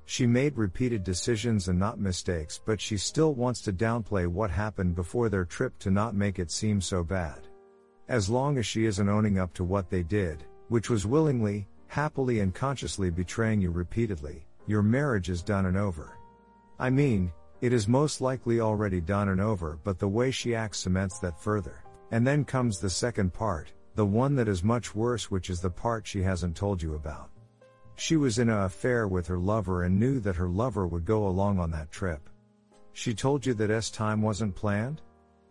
She 0.09 0.25
made 0.25 0.57
repeated 0.57 1.03
decisions 1.03 1.67
and 1.67 1.77
not 1.77 1.99
mistakes, 1.99 2.61
but 2.65 2.79
she 2.79 2.95
still 2.95 3.33
wants 3.33 3.61
to 3.63 3.73
downplay 3.73 4.25
what 4.25 4.49
happened 4.49 4.95
before 4.95 5.27
their 5.27 5.43
trip 5.43 5.77
to 5.79 5.91
not 5.91 6.15
make 6.15 6.39
it 6.39 6.49
seem 6.49 6.79
so 6.79 7.03
bad. 7.03 7.49
As 8.07 8.29
long 8.29 8.57
as 8.57 8.65
she 8.65 8.85
isn't 8.85 9.09
owning 9.09 9.37
up 9.37 9.53
to 9.55 9.65
what 9.65 9.89
they 9.89 10.03
did, 10.03 10.45
which 10.69 10.89
was 10.89 11.05
willingly, 11.05 11.67
happily, 11.87 12.39
and 12.39 12.55
consciously 12.55 13.09
betraying 13.09 13.59
you 13.59 13.69
repeatedly, 13.69 14.47
your 14.65 14.81
marriage 14.81 15.29
is 15.29 15.43
done 15.43 15.65
and 15.65 15.75
over. 15.75 16.17
I 16.79 16.89
mean, 16.89 17.33
it 17.59 17.73
is 17.73 17.89
most 17.89 18.21
likely 18.21 18.61
already 18.61 19.01
done 19.01 19.27
and 19.27 19.41
over, 19.41 19.77
but 19.83 19.99
the 19.99 20.07
way 20.07 20.31
she 20.31 20.55
acts 20.55 20.79
cements 20.85 21.19
that 21.19 21.37
further. 21.37 21.83
And 22.11 22.25
then 22.25 22.45
comes 22.45 22.79
the 22.79 22.89
second 22.89 23.33
part, 23.33 23.73
the 23.95 24.05
one 24.05 24.35
that 24.37 24.47
is 24.47 24.63
much 24.63 24.95
worse, 24.95 25.29
which 25.29 25.49
is 25.49 25.59
the 25.59 25.69
part 25.69 26.07
she 26.07 26.21
hasn't 26.21 26.55
told 26.55 26.81
you 26.81 26.95
about. 26.95 27.29
She 27.99 28.15
was 28.15 28.37
in 28.37 28.47
a 28.47 28.65
affair 28.65 29.07
with 29.07 29.25
her 29.25 29.39
lover 29.39 29.81
and 29.81 29.99
knew 29.99 30.19
that 30.19 30.35
her 30.35 30.47
lover 30.47 30.85
would 30.85 31.03
go 31.03 31.27
along 31.27 31.57
on 31.57 31.71
that 31.71 31.91
trip. 31.91 32.29
She 32.93 33.15
told 33.15 33.43
you 33.43 33.55
that 33.55 33.71
S 33.71 33.89
time 33.89 34.21
wasn't 34.21 34.55
planned? 34.55 35.01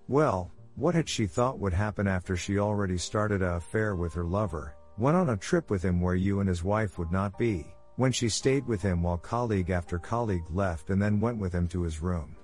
Well, 0.07 0.53
what 0.77 0.95
had 0.95 1.09
she 1.09 1.27
thought 1.27 1.59
would 1.59 1.73
happen 1.73 2.07
after 2.07 2.37
she 2.37 2.61
already 2.61 2.99
started 2.99 3.43
a 3.43 3.57
affair 3.57 3.97
with 3.97 4.15
her 4.15 4.25
lover, 4.25 4.77
went 4.97 5.17
on 5.17 5.31
a 5.31 5.37
trip 5.37 5.71
with 5.71 5.83
him 5.83 6.01
where 6.01 6.15
you 6.15 6.39
and 6.39 6.49
his 6.49 6.63
wife 6.63 6.99
would 6.99 7.11
not 7.11 7.37
be, 7.37 7.67
when 7.97 8.13
she 8.13 8.29
stayed 8.29 8.65
with 8.65 8.81
him 8.81 9.03
while 9.03 9.19
colleague 9.19 9.71
after 9.71 9.99
colleague 9.99 10.49
left 10.51 10.91
and 10.91 11.03
then 11.03 11.19
went 11.19 11.39
with 11.39 11.53
him 11.53 11.67
to 11.67 11.83
his 11.83 12.01
room? 12.01 12.37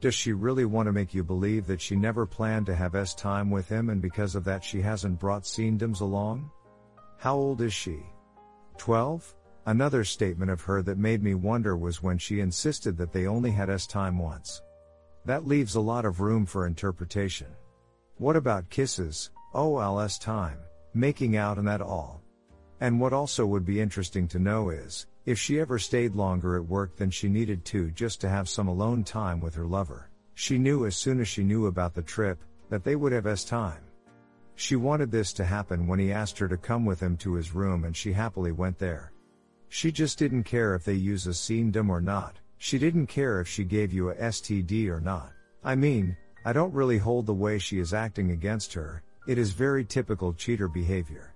Does 0.00 0.14
she 0.14 0.32
really 0.32 0.66
want 0.66 0.86
to 0.86 0.92
make 0.92 1.14
you 1.14 1.24
believe 1.24 1.66
that 1.66 1.80
she 1.80 1.96
never 1.96 2.26
planned 2.26 2.66
to 2.66 2.76
have 2.76 2.94
S 2.94 3.12
time 3.12 3.50
with 3.50 3.68
him 3.68 3.90
and 3.90 4.00
because 4.00 4.36
of 4.36 4.44
that 4.44 4.62
she 4.62 4.80
hasn't 4.80 5.18
brought 5.18 5.42
Scenedoms 5.42 6.00
along? 6.00 6.48
How 7.18 7.34
old 7.34 7.60
is 7.60 7.72
she? 7.72 8.04
12? 8.78 9.34
Another 9.66 10.02
statement 10.02 10.50
of 10.50 10.60
her 10.62 10.82
that 10.82 10.98
made 10.98 11.22
me 11.22 11.34
wonder 11.34 11.76
was 11.76 12.02
when 12.02 12.18
she 12.18 12.40
insisted 12.40 12.96
that 12.96 13.12
they 13.12 13.26
only 13.26 13.50
had 13.50 13.70
S 13.70 13.86
time 13.86 14.18
once. 14.18 14.62
That 15.24 15.46
leaves 15.46 15.76
a 15.76 15.80
lot 15.80 16.04
of 16.04 16.20
room 16.20 16.46
for 16.46 16.66
interpretation. 16.66 17.46
What 18.16 18.34
about 18.34 18.70
kisses, 18.70 19.30
oh, 19.54 19.76
OLS 19.76 20.18
time, 20.18 20.58
making 20.94 21.36
out 21.36 21.58
and 21.58 21.68
that 21.68 21.80
all? 21.80 22.22
And 22.80 23.00
what 23.00 23.12
also 23.12 23.46
would 23.46 23.64
be 23.64 23.80
interesting 23.80 24.26
to 24.28 24.40
know 24.40 24.70
is, 24.70 25.06
if 25.24 25.38
she 25.38 25.60
ever 25.60 25.78
stayed 25.78 26.16
longer 26.16 26.56
at 26.56 26.66
work 26.66 26.96
than 26.96 27.10
she 27.10 27.28
needed 27.28 27.64
to 27.66 27.92
just 27.92 28.20
to 28.20 28.28
have 28.28 28.48
some 28.48 28.66
alone 28.66 29.04
time 29.04 29.40
with 29.40 29.54
her 29.54 29.66
lover. 29.66 30.10
She 30.34 30.58
knew 30.58 30.86
as 30.86 30.96
soon 30.96 31.20
as 31.20 31.28
she 31.28 31.44
knew 31.44 31.66
about 31.66 31.94
the 31.94 32.02
trip, 32.02 32.42
that 32.70 32.82
they 32.82 32.96
would 32.96 33.12
have 33.12 33.26
S 33.26 33.44
time. 33.44 33.82
She 34.62 34.76
wanted 34.76 35.10
this 35.10 35.32
to 35.32 35.44
happen 35.44 35.88
when 35.88 35.98
he 35.98 36.12
asked 36.12 36.38
her 36.38 36.46
to 36.46 36.56
come 36.56 36.84
with 36.84 37.00
him 37.00 37.16
to 37.16 37.34
his 37.34 37.52
room 37.52 37.82
and 37.82 37.96
she 37.96 38.12
happily 38.12 38.52
went 38.52 38.78
there. 38.78 39.12
She 39.68 39.90
just 39.90 40.20
didn't 40.20 40.44
care 40.44 40.76
if 40.76 40.84
they 40.84 40.94
use 40.94 41.26
a 41.26 41.30
Scenedom 41.30 41.90
or 41.90 42.00
not, 42.00 42.38
she 42.58 42.78
didn't 42.78 43.08
care 43.08 43.40
if 43.40 43.48
she 43.48 43.64
gave 43.64 43.92
you 43.92 44.10
a 44.10 44.14
STD 44.14 44.86
or 44.86 45.00
not. 45.00 45.32
I 45.64 45.74
mean, 45.74 46.16
I 46.44 46.52
don't 46.52 46.72
really 46.72 46.96
hold 46.96 47.26
the 47.26 47.34
way 47.34 47.58
she 47.58 47.80
is 47.80 47.92
acting 47.92 48.30
against 48.30 48.72
her, 48.74 49.02
it 49.26 49.36
is 49.36 49.50
very 49.50 49.84
typical 49.84 50.32
cheater 50.32 50.68
behavior. 50.68 51.34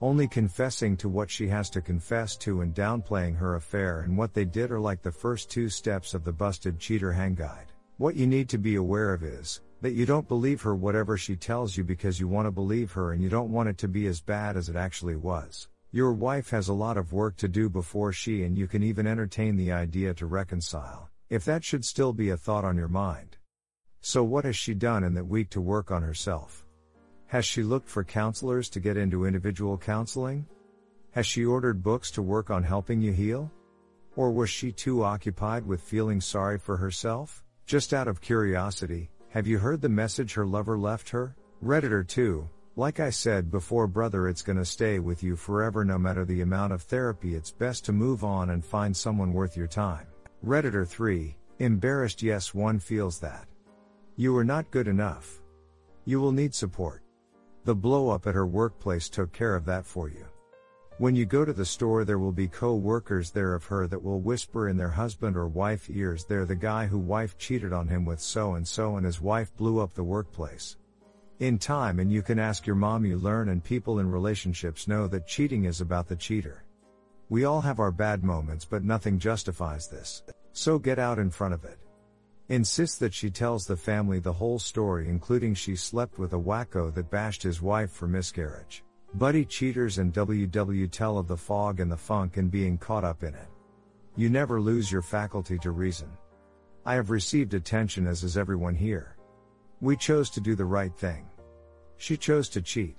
Only 0.00 0.26
confessing 0.26 0.96
to 0.96 1.08
what 1.10 1.30
she 1.30 1.46
has 1.48 1.68
to 1.68 1.82
confess 1.82 2.34
to 2.38 2.62
and 2.62 2.74
downplaying 2.74 3.36
her 3.36 3.56
affair 3.56 4.00
and 4.00 4.16
what 4.16 4.32
they 4.32 4.46
did 4.46 4.70
are 4.70 4.80
like 4.80 5.02
the 5.02 5.12
first 5.12 5.50
two 5.50 5.68
steps 5.68 6.14
of 6.14 6.24
the 6.24 6.32
busted 6.32 6.78
cheater 6.78 7.12
hang 7.12 7.34
guide. 7.34 7.72
What 7.98 8.16
you 8.16 8.26
need 8.26 8.48
to 8.48 8.58
be 8.58 8.76
aware 8.76 9.12
of 9.12 9.22
is, 9.22 9.60
that 9.84 9.92
you 9.92 10.06
don't 10.06 10.28
believe 10.28 10.62
her 10.62 10.74
whatever 10.74 11.18
she 11.18 11.36
tells 11.36 11.76
you 11.76 11.84
because 11.84 12.18
you 12.18 12.26
want 12.26 12.46
to 12.46 12.50
believe 12.50 12.92
her 12.92 13.12
and 13.12 13.22
you 13.22 13.28
don't 13.28 13.52
want 13.52 13.68
it 13.68 13.76
to 13.76 13.86
be 13.86 14.06
as 14.06 14.18
bad 14.18 14.56
as 14.56 14.70
it 14.70 14.76
actually 14.76 15.14
was. 15.14 15.68
Your 15.90 16.14
wife 16.14 16.48
has 16.48 16.68
a 16.68 16.72
lot 16.72 16.96
of 16.96 17.12
work 17.12 17.36
to 17.36 17.48
do 17.48 17.68
before 17.68 18.10
she 18.10 18.44
and 18.44 18.56
you 18.56 18.66
can 18.66 18.82
even 18.82 19.06
entertain 19.06 19.56
the 19.56 19.72
idea 19.72 20.14
to 20.14 20.24
reconcile, 20.24 21.10
if 21.28 21.44
that 21.44 21.62
should 21.62 21.84
still 21.84 22.14
be 22.14 22.30
a 22.30 22.36
thought 22.38 22.64
on 22.64 22.78
your 22.78 22.88
mind. 22.88 23.36
So 24.00 24.24
what 24.24 24.46
has 24.46 24.56
she 24.56 24.72
done 24.72 25.04
in 25.04 25.12
that 25.12 25.26
week 25.26 25.50
to 25.50 25.60
work 25.60 25.90
on 25.90 26.02
herself? 26.02 26.64
Has 27.26 27.44
she 27.44 27.62
looked 27.62 27.90
for 27.90 28.04
counselors 28.04 28.70
to 28.70 28.80
get 28.80 28.96
into 28.96 29.26
individual 29.26 29.76
counseling? 29.76 30.46
Has 31.10 31.26
she 31.26 31.44
ordered 31.44 31.82
books 31.82 32.10
to 32.12 32.22
work 32.22 32.48
on 32.48 32.62
helping 32.62 33.02
you 33.02 33.12
heal? 33.12 33.52
Or 34.16 34.32
was 34.32 34.48
she 34.48 34.72
too 34.72 35.04
occupied 35.04 35.66
with 35.66 35.82
feeling 35.82 36.22
sorry 36.22 36.58
for 36.58 36.78
herself? 36.78 37.44
Just 37.66 37.92
out 37.92 38.08
of 38.08 38.22
curiosity, 38.22 39.10
have 39.34 39.48
you 39.48 39.58
heard 39.58 39.80
the 39.80 39.88
message 39.88 40.34
her 40.34 40.46
lover 40.46 40.78
left 40.78 41.08
her? 41.08 41.34
Redditor 41.60 42.06
2, 42.06 42.48
like 42.76 43.00
I 43.00 43.10
said 43.10 43.50
before, 43.50 43.88
brother, 43.88 44.28
it's 44.28 44.42
gonna 44.42 44.64
stay 44.64 45.00
with 45.00 45.24
you 45.24 45.34
forever 45.34 45.84
no 45.84 45.98
matter 45.98 46.24
the 46.24 46.42
amount 46.42 46.72
of 46.72 46.82
therapy. 46.82 47.34
It's 47.34 47.50
best 47.50 47.84
to 47.86 47.92
move 47.92 48.22
on 48.22 48.50
and 48.50 48.64
find 48.64 48.96
someone 48.96 49.32
worth 49.32 49.56
your 49.56 49.66
time. 49.66 50.06
Redditor 50.46 50.86
3, 50.86 51.36
embarrassed, 51.58 52.22
yes, 52.22 52.54
one 52.54 52.78
feels 52.78 53.18
that. 53.18 53.48
You 54.14 54.36
are 54.36 54.44
not 54.44 54.70
good 54.70 54.86
enough. 54.86 55.42
You 56.04 56.20
will 56.20 56.30
need 56.30 56.54
support. 56.54 57.02
The 57.64 57.74
blow 57.74 58.10
up 58.10 58.28
at 58.28 58.36
her 58.36 58.46
workplace 58.46 59.08
took 59.08 59.32
care 59.32 59.56
of 59.56 59.64
that 59.64 59.84
for 59.84 60.08
you. 60.08 60.26
When 60.98 61.16
you 61.16 61.26
go 61.26 61.44
to 61.44 61.52
the 61.52 61.64
store, 61.64 62.04
there 62.04 62.20
will 62.20 62.30
be 62.30 62.46
co 62.46 62.76
workers 62.76 63.32
there 63.32 63.54
of 63.54 63.64
her 63.64 63.88
that 63.88 64.02
will 64.02 64.20
whisper 64.20 64.68
in 64.68 64.76
their 64.76 64.90
husband 64.90 65.36
or 65.36 65.48
wife 65.48 65.90
ears, 65.90 66.24
they're 66.24 66.44
the 66.44 66.54
guy 66.54 66.86
who 66.86 66.98
wife 66.98 67.36
cheated 67.36 67.72
on 67.72 67.88
him 67.88 68.04
with 68.04 68.20
so 68.20 68.54
and 68.54 68.66
so 68.66 68.96
and 68.96 69.04
his 69.04 69.20
wife 69.20 69.52
blew 69.56 69.80
up 69.80 69.92
the 69.92 70.04
workplace. 70.04 70.76
In 71.40 71.58
time, 71.58 71.98
and 71.98 72.12
you 72.12 72.22
can 72.22 72.38
ask 72.38 72.64
your 72.64 72.76
mom, 72.76 73.04
you 73.04 73.16
learn, 73.16 73.48
and 73.48 73.62
people 73.62 73.98
in 73.98 74.08
relationships 74.08 74.86
know 74.86 75.08
that 75.08 75.26
cheating 75.26 75.64
is 75.64 75.80
about 75.80 76.06
the 76.06 76.14
cheater. 76.14 76.62
We 77.28 77.44
all 77.44 77.60
have 77.60 77.80
our 77.80 77.90
bad 77.90 78.22
moments, 78.22 78.64
but 78.64 78.84
nothing 78.84 79.18
justifies 79.18 79.88
this. 79.88 80.22
So 80.52 80.78
get 80.78 81.00
out 81.00 81.18
in 81.18 81.28
front 81.28 81.54
of 81.54 81.64
it. 81.64 81.78
Insist 82.50 83.00
that 83.00 83.12
she 83.12 83.30
tells 83.30 83.66
the 83.66 83.76
family 83.76 84.20
the 84.20 84.32
whole 84.32 84.60
story, 84.60 85.08
including 85.08 85.54
she 85.54 85.74
slept 85.74 86.20
with 86.20 86.34
a 86.34 86.38
wacko 86.38 86.94
that 86.94 87.10
bashed 87.10 87.42
his 87.42 87.60
wife 87.60 87.90
for 87.90 88.06
miscarriage. 88.06 88.84
Buddy 89.14 89.44
cheaters 89.44 89.98
and 89.98 90.12
WW 90.12 90.90
tell 90.90 91.18
of 91.18 91.28
the 91.28 91.36
fog 91.36 91.78
and 91.78 91.90
the 91.90 91.96
funk 91.96 92.36
and 92.36 92.50
being 92.50 92.76
caught 92.76 93.04
up 93.04 93.22
in 93.22 93.32
it. 93.32 93.48
You 94.16 94.28
never 94.28 94.60
lose 94.60 94.90
your 94.90 95.02
faculty 95.02 95.56
to 95.58 95.70
reason. 95.70 96.08
I 96.84 96.94
have 96.94 97.10
received 97.10 97.54
attention 97.54 98.08
as 98.08 98.24
is 98.24 98.36
everyone 98.36 98.74
here. 98.74 99.16
We 99.80 99.96
chose 99.96 100.30
to 100.30 100.40
do 100.40 100.56
the 100.56 100.64
right 100.64 100.92
thing. 100.92 101.28
She 101.96 102.16
chose 102.16 102.48
to 102.50 102.60
cheat. 102.60 102.98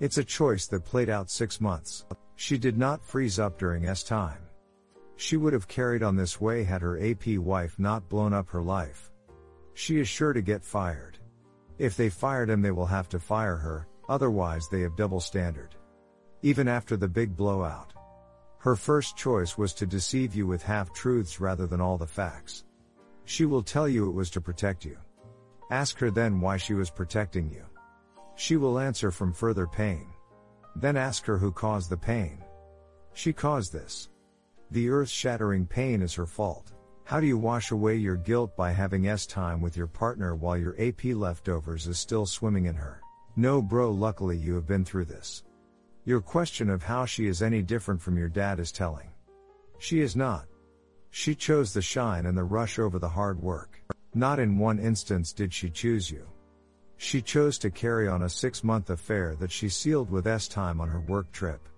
It's 0.00 0.18
a 0.18 0.24
choice 0.24 0.66
that 0.66 0.84
played 0.84 1.08
out 1.08 1.30
six 1.30 1.62
months. 1.62 2.04
She 2.36 2.58
did 2.58 2.76
not 2.76 3.02
freeze 3.02 3.38
up 3.38 3.58
during 3.58 3.86
S 3.86 4.02
time. 4.02 4.42
She 5.16 5.38
would 5.38 5.54
have 5.54 5.66
carried 5.66 6.02
on 6.02 6.14
this 6.14 6.38
way 6.38 6.62
had 6.62 6.82
her 6.82 7.02
AP 7.02 7.38
wife 7.38 7.78
not 7.78 8.06
blown 8.10 8.34
up 8.34 8.50
her 8.50 8.62
life. 8.62 9.10
She 9.72 9.98
is 9.98 10.08
sure 10.08 10.34
to 10.34 10.42
get 10.42 10.62
fired. 10.62 11.18
If 11.78 11.96
they 11.96 12.10
fired 12.10 12.50
him, 12.50 12.60
they 12.60 12.70
will 12.70 12.86
have 12.86 13.08
to 13.08 13.18
fire 13.18 13.56
her, 13.56 13.88
Otherwise, 14.08 14.68
they 14.68 14.80
have 14.80 14.96
double 14.96 15.20
standard. 15.20 15.74
Even 16.42 16.68
after 16.68 16.96
the 16.96 17.08
big 17.08 17.36
blowout. 17.36 17.92
Her 18.58 18.74
first 18.74 19.16
choice 19.16 19.58
was 19.58 19.72
to 19.74 19.86
deceive 19.86 20.34
you 20.34 20.46
with 20.46 20.62
half 20.62 20.92
truths 20.92 21.40
rather 21.40 21.66
than 21.66 21.80
all 21.80 21.98
the 21.98 22.06
facts. 22.06 22.64
She 23.24 23.44
will 23.44 23.62
tell 23.62 23.88
you 23.88 24.08
it 24.08 24.14
was 24.14 24.30
to 24.30 24.40
protect 24.40 24.84
you. 24.84 24.96
Ask 25.70 25.98
her 25.98 26.10
then 26.10 26.40
why 26.40 26.56
she 26.56 26.74
was 26.74 26.90
protecting 26.90 27.50
you. 27.50 27.64
She 28.36 28.56
will 28.56 28.78
answer 28.78 29.10
from 29.10 29.32
further 29.32 29.66
pain. 29.66 30.06
Then 30.74 30.96
ask 30.96 31.24
her 31.26 31.36
who 31.36 31.52
caused 31.52 31.90
the 31.90 31.96
pain. 31.96 32.42
She 33.12 33.32
caused 33.32 33.72
this. 33.72 34.08
The 34.70 34.88
earth 34.88 35.08
shattering 35.08 35.66
pain 35.66 36.02
is 36.02 36.14
her 36.14 36.26
fault. 36.26 36.72
How 37.04 37.20
do 37.20 37.26
you 37.26 37.38
wash 37.38 37.70
away 37.70 37.96
your 37.96 38.16
guilt 38.16 38.56
by 38.56 38.70
having 38.70 39.08
S 39.08 39.26
time 39.26 39.60
with 39.60 39.76
your 39.76 39.86
partner 39.86 40.34
while 40.34 40.56
your 40.56 40.76
AP 40.80 41.04
leftovers 41.04 41.86
is 41.86 41.98
still 41.98 42.26
swimming 42.26 42.66
in 42.66 42.74
her? 42.74 43.00
No 43.38 43.62
bro 43.62 43.92
luckily 43.92 44.36
you 44.36 44.56
have 44.56 44.66
been 44.66 44.84
through 44.84 45.04
this. 45.04 45.44
Your 46.04 46.20
question 46.20 46.68
of 46.68 46.82
how 46.82 47.04
she 47.04 47.28
is 47.28 47.40
any 47.40 47.62
different 47.62 48.02
from 48.02 48.18
your 48.18 48.28
dad 48.28 48.58
is 48.58 48.72
telling. 48.72 49.10
She 49.78 50.00
is 50.00 50.16
not. 50.16 50.46
She 51.12 51.36
chose 51.36 51.72
the 51.72 51.80
shine 51.80 52.26
and 52.26 52.36
the 52.36 52.42
rush 52.42 52.80
over 52.80 52.98
the 52.98 53.08
hard 53.08 53.40
work. 53.40 53.80
Not 54.12 54.40
in 54.40 54.58
one 54.58 54.80
instance 54.80 55.32
did 55.32 55.54
she 55.54 55.70
choose 55.70 56.10
you. 56.10 56.26
She 56.96 57.22
chose 57.22 57.58
to 57.58 57.70
carry 57.70 58.08
on 58.08 58.22
a 58.22 58.28
six 58.28 58.64
month 58.64 58.90
affair 58.90 59.36
that 59.36 59.52
she 59.52 59.68
sealed 59.68 60.10
with 60.10 60.26
S 60.26 60.48
time 60.48 60.80
on 60.80 60.88
her 60.88 61.02
work 61.02 61.30
trip. 61.30 61.68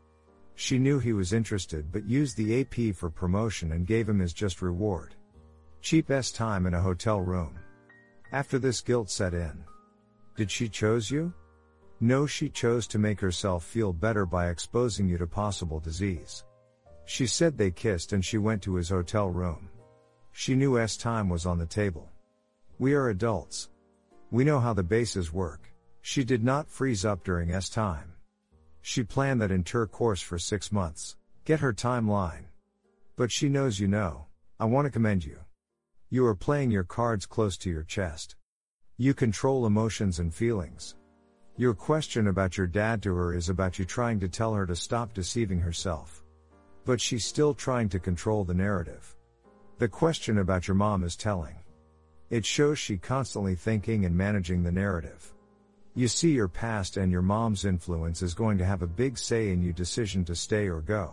She 0.55 0.79
knew 0.79 0.99
he 0.99 1.13
was 1.13 1.35
interested 1.35 1.93
but 1.93 2.09
used 2.09 2.39
the 2.39 2.63
AP 2.63 2.97
for 2.97 3.11
promotion 3.11 3.73
and 3.73 3.87
gave 3.87 4.09
him 4.09 4.21
his 4.21 4.33
just 4.33 4.63
reward. 4.63 5.15
Cheap 5.83 6.11
S 6.11 6.33
time 6.33 6.65
in 6.65 6.73
a 6.73 6.81
hotel 6.81 7.21
room. 7.21 7.59
After 8.33 8.59
this 8.59 8.81
guilt 8.81 9.11
set 9.11 9.35
in. 9.35 9.63
Did 10.39 10.51
she 10.51 10.67
chose 10.67 11.11
you? 11.11 11.35
No, 12.03 12.27
she 12.27 12.49
chose 12.49 12.87
to 12.89 12.99
make 12.99 13.21
herself 13.21 13.63
feel 13.63 13.93
better 13.93 14.25
by 14.25 14.49
exposing 14.49 15.07
you 15.07 15.19
to 15.19 15.27
possible 15.27 15.81
disease. 15.81 16.45
She 17.05 17.27
said 17.27 17.59
they 17.59 17.71
kissed 17.71 18.15
and 18.15 18.25
she 18.25 18.39
went 18.39 18.63
to 18.63 18.75
his 18.77 18.89
hotel 18.89 19.29
room. 19.29 19.69
She 20.33 20.55
knew 20.55 20.79
S 20.79 20.97
time 20.97 21.29
was 21.29 21.45
on 21.45 21.59
the 21.59 21.67
table. 21.67 22.09
We 22.79 22.95
are 22.95 23.11
adults. 23.11 23.69
We 24.31 24.45
know 24.45 24.61
how 24.61 24.73
the 24.73 24.83
bases 24.83 25.31
work. 25.31 25.71
She 26.01 26.25
did 26.25 26.43
not 26.43 26.71
freeze 26.71 27.05
up 27.05 27.23
during 27.23 27.51
S 27.51 27.69
time. 27.69 28.15
She 28.81 29.03
planned 29.03 29.43
that 29.43 29.51
inter 29.51 29.87
course 29.87 30.23
for 30.23 30.39
six 30.39 30.73
months. 30.73 31.17
Get 31.45 31.61
her 31.61 31.75
timeline. 31.75 32.45
But 33.17 33.31
she 33.31 33.51
knows 33.51 33.79
you 33.79 33.89
know. 33.89 34.25
I 34.59 34.65
want 34.65 34.87
to 34.87 34.91
commend 34.91 35.25
you. 35.27 35.39
You 36.09 36.25
are 36.27 36.35
playing 36.35 36.71
your 36.71 36.85
cards 36.85 37.27
close 37.27 37.59
to 37.59 37.71
your 37.71 37.83
chest. 37.83 38.37
You 38.97 39.13
control 39.13 39.67
emotions 39.67 40.19
and 40.19 40.33
feelings. 40.33 40.95
Your 41.61 41.75
question 41.75 42.29
about 42.29 42.57
your 42.57 42.67
dad 42.67 43.03
to 43.03 43.15
her 43.15 43.35
is 43.35 43.51
about 43.51 43.79
you 43.79 43.85
trying 43.85 44.19
to 44.21 44.31
tell 44.31 44.55
her 44.55 44.65
to 44.65 44.75
stop 44.75 45.13
deceiving 45.13 45.61
herself. 45.61 46.25
But 46.87 47.03
she's 47.03 47.27
still 47.27 47.53
trying 47.53 47.91
to 47.91 47.99
control 47.99 48.45
the 48.45 48.55
narrative. 48.55 49.15
The 49.77 49.87
question 49.87 50.39
about 50.39 50.67
your 50.67 50.75
mom 50.75 51.05
is 51.05 51.17
telling. 51.17 51.55
It 52.31 52.47
shows 52.47 52.79
she 52.79 52.97
constantly 52.97 53.57
thinking 53.57 54.07
and 54.07 54.17
managing 54.17 54.63
the 54.63 54.73
narrative. 54.73 55.35
You 55.95 56.09
see 56.09 56.31
your 56.31 56.49
past 56.49 56.97
and 56.97 57.13
your 57.13 57.21
mom's 57.21 57.67
influence 57.67 58.23
is 58.23 58.33
going 58.33 58.57
to 58.57 58.65
have 58.65 58.81
a 58.81 58.87
big 58.87 59.19
say 59.19 59.51
in 59.51 59.61
your 59.61 59.75
decision 59.75 60.25
to 60.25 60.35
stay 60.35 60.67
or 60.67 60.81
go. 60.81 61.13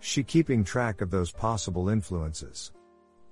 She 0.00 0.22
keeping 0.22 0.64
track 0.64 1.00
of 1.00 1.10
those 1.10 1.32
possible 1.32 1.88
influences. 1.88 2.72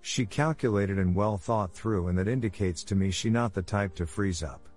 She 0.00 0.24
calculated 0.24 0.98
and 0.98 1.14
well 1.14 1.36
thought 1.36 1.74
through 1.74 2.08
and 2.08 2.16
that 2.16 2.28
indicates 2.28 2.82
to 2.84 2.94
me 2.94 3.10
she 3.10 3.28
not 3.28 3.52
the 3.52 3.60
type 3.60 3.94
to 3.96 4.06
freeze 4.06 4.42
up. 4.42 4.69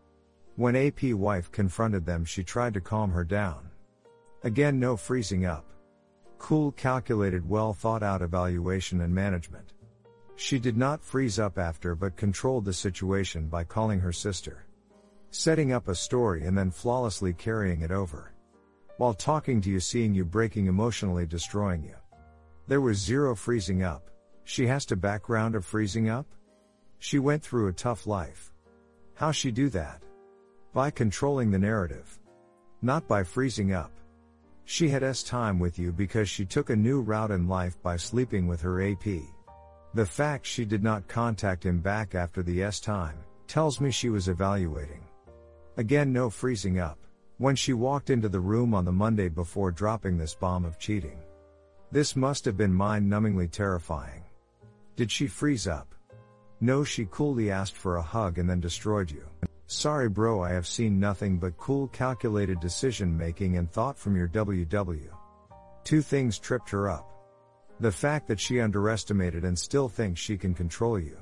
When 0.56 0.76
AP 0.76 1.04
wife 1.14 1.52
confronted 1.52 2.06
them 2.06 2.26
she 2.26 2.44
tried 2.44 2.76
to 2.76 2.82
calm 2.82 3.12
her 3.12 3.24
down. 3.24 3.72
Again 4.44 4.80
no 4.80 4.96
freezing 4.96 5.46
up. 5.46 5.66
Cool 6.38 6.74
calculated 6.74 7.48
well 7.50 7.74
thought 7.74 8.04
out 8.04 8.22
evaluation 8.22 9.02
and 9.02 9.16
management. 9.16 9.74
She 10.36 10.60
did 10.60 10.78
not 10.78 11.04
freeze 11.04 11.40
up 11.40 11.58
after 11.58 11.96
but 11.96 12.18
controlled 12.18 12.66
the 12.66 12.74
situation 12.74 13.48
by 13.48 13.64
calling 13.64 14.00
her 14.00 14.12
sister. 14.12 14.66
Setting 15.32 15.72
up 15.72 15.88
a 15.88 15.96
story 15.96 16.46
and 16.46 16.56
then 16.56 16.70
flawlessly 16.70 17.34
carrying 17.34 17.82
it 17.82 17.92
over. 17.92 18.32
While 18.98 19.16
talking 19.16 19.60
to 19.62 19.70
you 19.72 19.80
seeing 19.80 20.14
you 20.14 20.24
breaking 20.24 20.68
emotionally 20.68 21.26
destroying 21.26 21.84
you. 21.84 21.96
There 22.68 22.82
was 22.82 23.00
zero 23.00 23.36
freezing 23.36 23.82
up. 23.82 24.12
She 24.44 24.68
has 24.68 24.86
to 24.88 24.96
background 24.96 25.56
of 25.56 25.66
freezing 25.66 26.10
up? 26.10 26.28
She 27.00 27.18
went 27.18 27.42
through 27.42 27.70
a 27.70 27.74
tough 27.74 28.06
life. 28.06 28.54
How 29.16 29.32
she 29.32 29.50
do 29.50 29.70
that? 29.70 30.04
By 30.74 30.90
controlling 30.90 31.52
the 31.52 31.60
narrative. 31.60 32.18
Not 32.82 33.08
by 33.08 33.22
freezing 33.24 33.74
up. 33.74 33.92
She 34.66 34.90
had 34.90 35.04
S 35.04 35.22
time 35.22 35.60
with 35.60 35.78
you 35.78 35.92
because 35.92 36.28
she 36.28 36.46
took 36.46 36.72
a 36.72 36.76
new 36.76 37.00
route 37.00 37.30
in 37.30 37.48
life 37.48 37.80
by 37.84 37.96
sleeping 37.96 38.48
with 38.48 38.60
her 38.62 38.82
AP. 38.82 39.06
The 39.94 40.06
fact 40.06 40.48
she 40.48 40.66
did 40.66 40.82
not 40.82 41.08
contact 41.08 41.64
him 41.64 41.80
back 41.80 42.16
after 42.16 42.42
the 42.42 42.64
S 42.64 42.80
time 42.80 43.18
tells 43.46 43.80
me 43.80 43.92
she 43.92 44.10
was 44.10 44.28
evaluating. 44.28 45.04
Again, 45.78 46.12
no 46.12 46.32
freezing 46.32 46.80
up 46.80 46.98
when 47.38 47.56
she 47.56 47.74
walked 47.74 48.10
into 48.10 48.30
the 48.30 48.40
room 48.40 48.74
on 48.74 48.84
the 48.84 48.92
Monday 48.92 49.30
before 49.30 49.70
dropping 49.70 50.18
this 50.18 50.34
bomb 50.34 50.66
of 50.66 50.80
cheating. 50.80 51.20
This 51.92 52.16
must 52.16 52.46
have 52.46 52.58
been 52.58 52.74
mind 52.74 53.08
numbingly 53.08 53.52
terrifying. 53.52 54.24
Did 54.96 55.12
she 55.12 55.28
freeze 55.28 55.68
up? 55.68 55.94
No, 56.62 56.84
she 56.84 57.08
coolly 57.12 57.52
asked 57.52 57.76
for 57.76 57.98
a 57.98 58.02
hug 58.02 58.40
and 58.40 58.50
then 58.50 58.60
destroyed 58.60 59.12
you. 59.12 59.24
Sorry, 59.74 60.08
bro, 60.08 60.42
I 60.42 60.52
have 60.52 60.68
seen 60.68 61.00
nothing 61.00 61.40
but 61.40 61.58
cool, 61.58 61.88
calculated 61.88 62.60
decision 62.60 63.18
making 63.18 63.58
and 63.58 63.70
thought 63.70 63.98
from 63.98 64.16
your 64.16 64.28
WW. 64.28 65.10
Two 65.84 66.02
things 66.02 66.38
tripped 66.38 66.70
her 66.70 66.90
up. 66.90 67.10
The 67.80 67.92
fact 67.92 68.28
that 68.28 68.40
she 68.40 68.62
underestimated 68.62 69.44
and 69.44 69.58
still 69.58 69.90
thinks 69.90 70.22
she 70.22 70.38
can 70.38 70.54
control 70.54 71.00
you. 71.00 71.18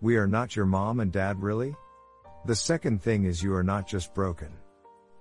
We 0.00 0.16
are 0.16 0.28
not 0.28 0.54
your 0.54 0.64
mom 0.64 1.00
and 1.00 1.12
dad, 1.12 1.42
really? 1.42 1.74
The 2.46 2.54
second 2.54 3.02
thing 3.02 3.24
is 3.24 3.42
you 3.42 3.52
are 3.52 3.64
not 3.64 3.88
just 3.88 4.14
broken. 4.14 4.52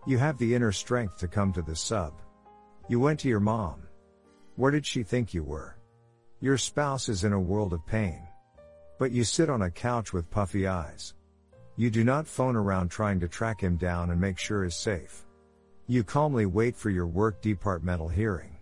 You 0.06 0.19
have 0.19 0.38
the 0.38 0.54
inner 0.54 0.71
strength 0.71 1.17
to 1.17 1.28
come 1.28 1.52
to 1.54 1.63
this 1.63 1.82
sub. 1.82 2.13
You 2.88 3.00
went 3.00 3.19
to 3.21 3.28
your 3.28 3.39
mom. 3.39 3.88
Where 4.56 4.71
did 4.71 4.86
she 4.86 5.02
think 5.02 5.34
you 5.34 5.43
were? 5.43 5.78
Your 6.39 6.58
spouse 6.60 7.10
is 7.10 7.24
in 7.24 7.34
a 7.34 7.39
world 7.39 7.74
of 7.74 7.86
pain. 7.88 8.21
But 9.00 9.12
you 9.12 9.24
sit 9.24 9.50
on 9.50 9.63
a 9.63 9.71
couch 9.71 10.13
with 10.13 10.30
puffy 10.30 10.67
eyes. 10.67 11.15
You 11.77 11.89
do 11.89 12.03
not 12.03 12.27
phone 12.27 12.55
around 12.55 12.89
trying 12.89 13.19
to 13.21 13.27
track 13.27 13.62
him 13.62 13.77
down 13.77 14.12
and 14.12 14.19
make 14.19 14.38
sure 14.38 14.65
is 14.65 14.75
safe. 14.75 15.25
You 15.88 16.03
calmly 16.03 16.45
wait 16.45 16.75
for 16.75 16.89
your 16.89 17.07
work 17.07 17.41
departmental 17.41 18.10
hearing. 18.10 18.57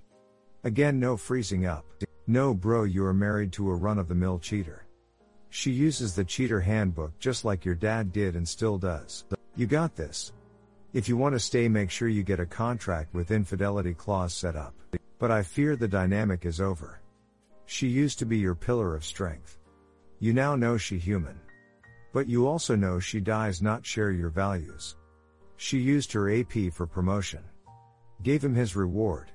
Again, 0.63 0.99
no 0.99 1.17
freezing 1.17 1.65
up. 1.65 1.85
No, 2.27 2.53
bro, 2.53 2.83
you 2.83 3.03
are 3.05 3.13
married 3.13 3.51
to 3.53 3.71
a 3.71 3.75
run 3.75 3.97
of 3.97 4.07
the 4.07 4.15
mill 4.15 4.39
cheater. 4.39 4.85
She 5.49 5.71
uses 5.71 6.13
the 6.13 6.23
cheater 6.23 6.59
handbook 6.59 7.17
just 7.19 7.43
like 7.43 7.65
your 7.65 7.75
dad 7.75 8.11
did 8.11 8.35
and 8.35 8.47
still 8.47 8.77
does. 8.77 9.25
You 9.55 9.65
got 9.65 9.95
this. 9.95 10.31
If 10.93 11.09
you 11.09 11.17
want 11.17 11.33
to 11.33 11.39
stay, 11.39 11.67
make 11.67 11.89
sure 11.89 12.07
you 12.07 12.23
get 12.23 12.39
a 12.39 12.45
contract 12.45 13.13
with 13.13 13.31
infidelity 13.31 13.93
clause 13.93 14.33
set 14.33 14.55
up. 14.55 14.73
But 15.17 15.31
I 15.31 15.43
fear 15.43 15.75
the 15.75 15.87
dynamic 15.87 16.45
is 16.45 16.61
over. 16.61 17.01
She 17.65 17.87
used 17.87 18.19
to 18.19 18.25
be 18.25 18.37
your 18.37 18.55
pillar 18.55 18.95
of 18.95 19.05
strength. 19.05 19.57
You 20.19 20.33
now 20.33 20.55
know 20.55 20.77
she 20.77 20.97
human. 20.97 21.39
But 22.11 22.27
you 22.27 22.47
also 22.47 22.75
know 22.75 22.99
she 22.99 23.19
dies 23.19 23.61
not 23.61 23.85
share 23.85 24.11
your 24.11 24.29
values. 24.29 24.95
She 25.57 25.77
used 25.77 26.11
her 26.13 26.31
AP 26.33 26.73
for 26.73 26.87
promotion. 26.87 27.43
Gave 28.23 28.43
him 28.43 28.55
his 28.55 28.75
reward. 28.75 29.31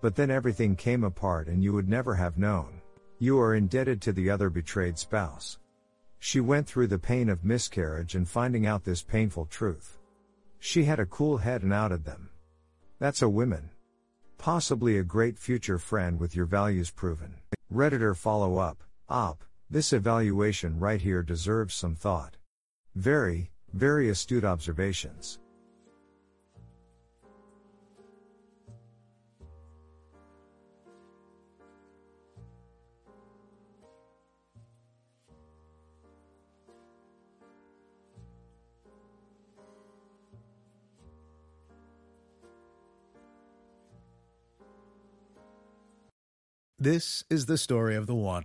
But 0.00 0.16
then 0.16 0.30
everything 0.30 0.76
came 0.76 1.04
apart 1.04 1.48
and 1.48 1.62
you 1.62 1.72
would 1.72 1.88
never 1.88 2.14
have 2.14 2.36
known. 2.36 2.80
You 3.18 3.38
are 3.40 3.54
indebted 3.54 4.02
to 4.02 4.12
the 4.12 4.30
other 4.30 4.50
betrayed 4.50 4.98
spouse. 4.98 5.58
She 6.18 6.40
went 6.40 6.66
through 6.66 6.88
the 6.88 6.98
pain 6.98 7.28
of 7.28 7.44
miscarriage 7.44 8.14
and 8.14 8.28
finding 8.28 8.66
out 8.66 8.84
this 8.84 9.02
painful 9.02 9.46
truth. 9.46 9.98
She 10.58 10.84
had 10.84 11.00
a 11.00 11.06
cool 11.06 11.38
head 11.38 11.62
and 11.62 11.72
outed 11.72 12.04
them. 12.04 12.30
That's 12.98 13.22
a 13.22 13.28
woman. 13.28 13.70
Possibly 14.38 14.98
a 14.98 15.04
great 15.04 15.38
future 15.38 15.78
friend 15.78 16.18
with 16.20 16.36
your 16.36 16.46
values 16.46 16.90
proven. 16.90 17.34
Redditor 17.72 18.16
follow 18.16 18.58
up, 18.58 18.82
op, 19.08 19.44
this 19.72 19.94
evaluation 19.94 20.78
right 20.78 21.00
here 21.00 21.22
deserves 21.22 21.74
some 21.74 21.94
thought. 21.94 22.36
Very, 22.94 23.50
very 23.72 24.10
astute 24.10 24.44
observations. 24.44 25.38
This 46.78 47.24
is 47.30 47.46
the 47.46 47.56
story 47.56 47.96
of 47.96 48.06
the 48.06 48.14
one. 48.14 48.44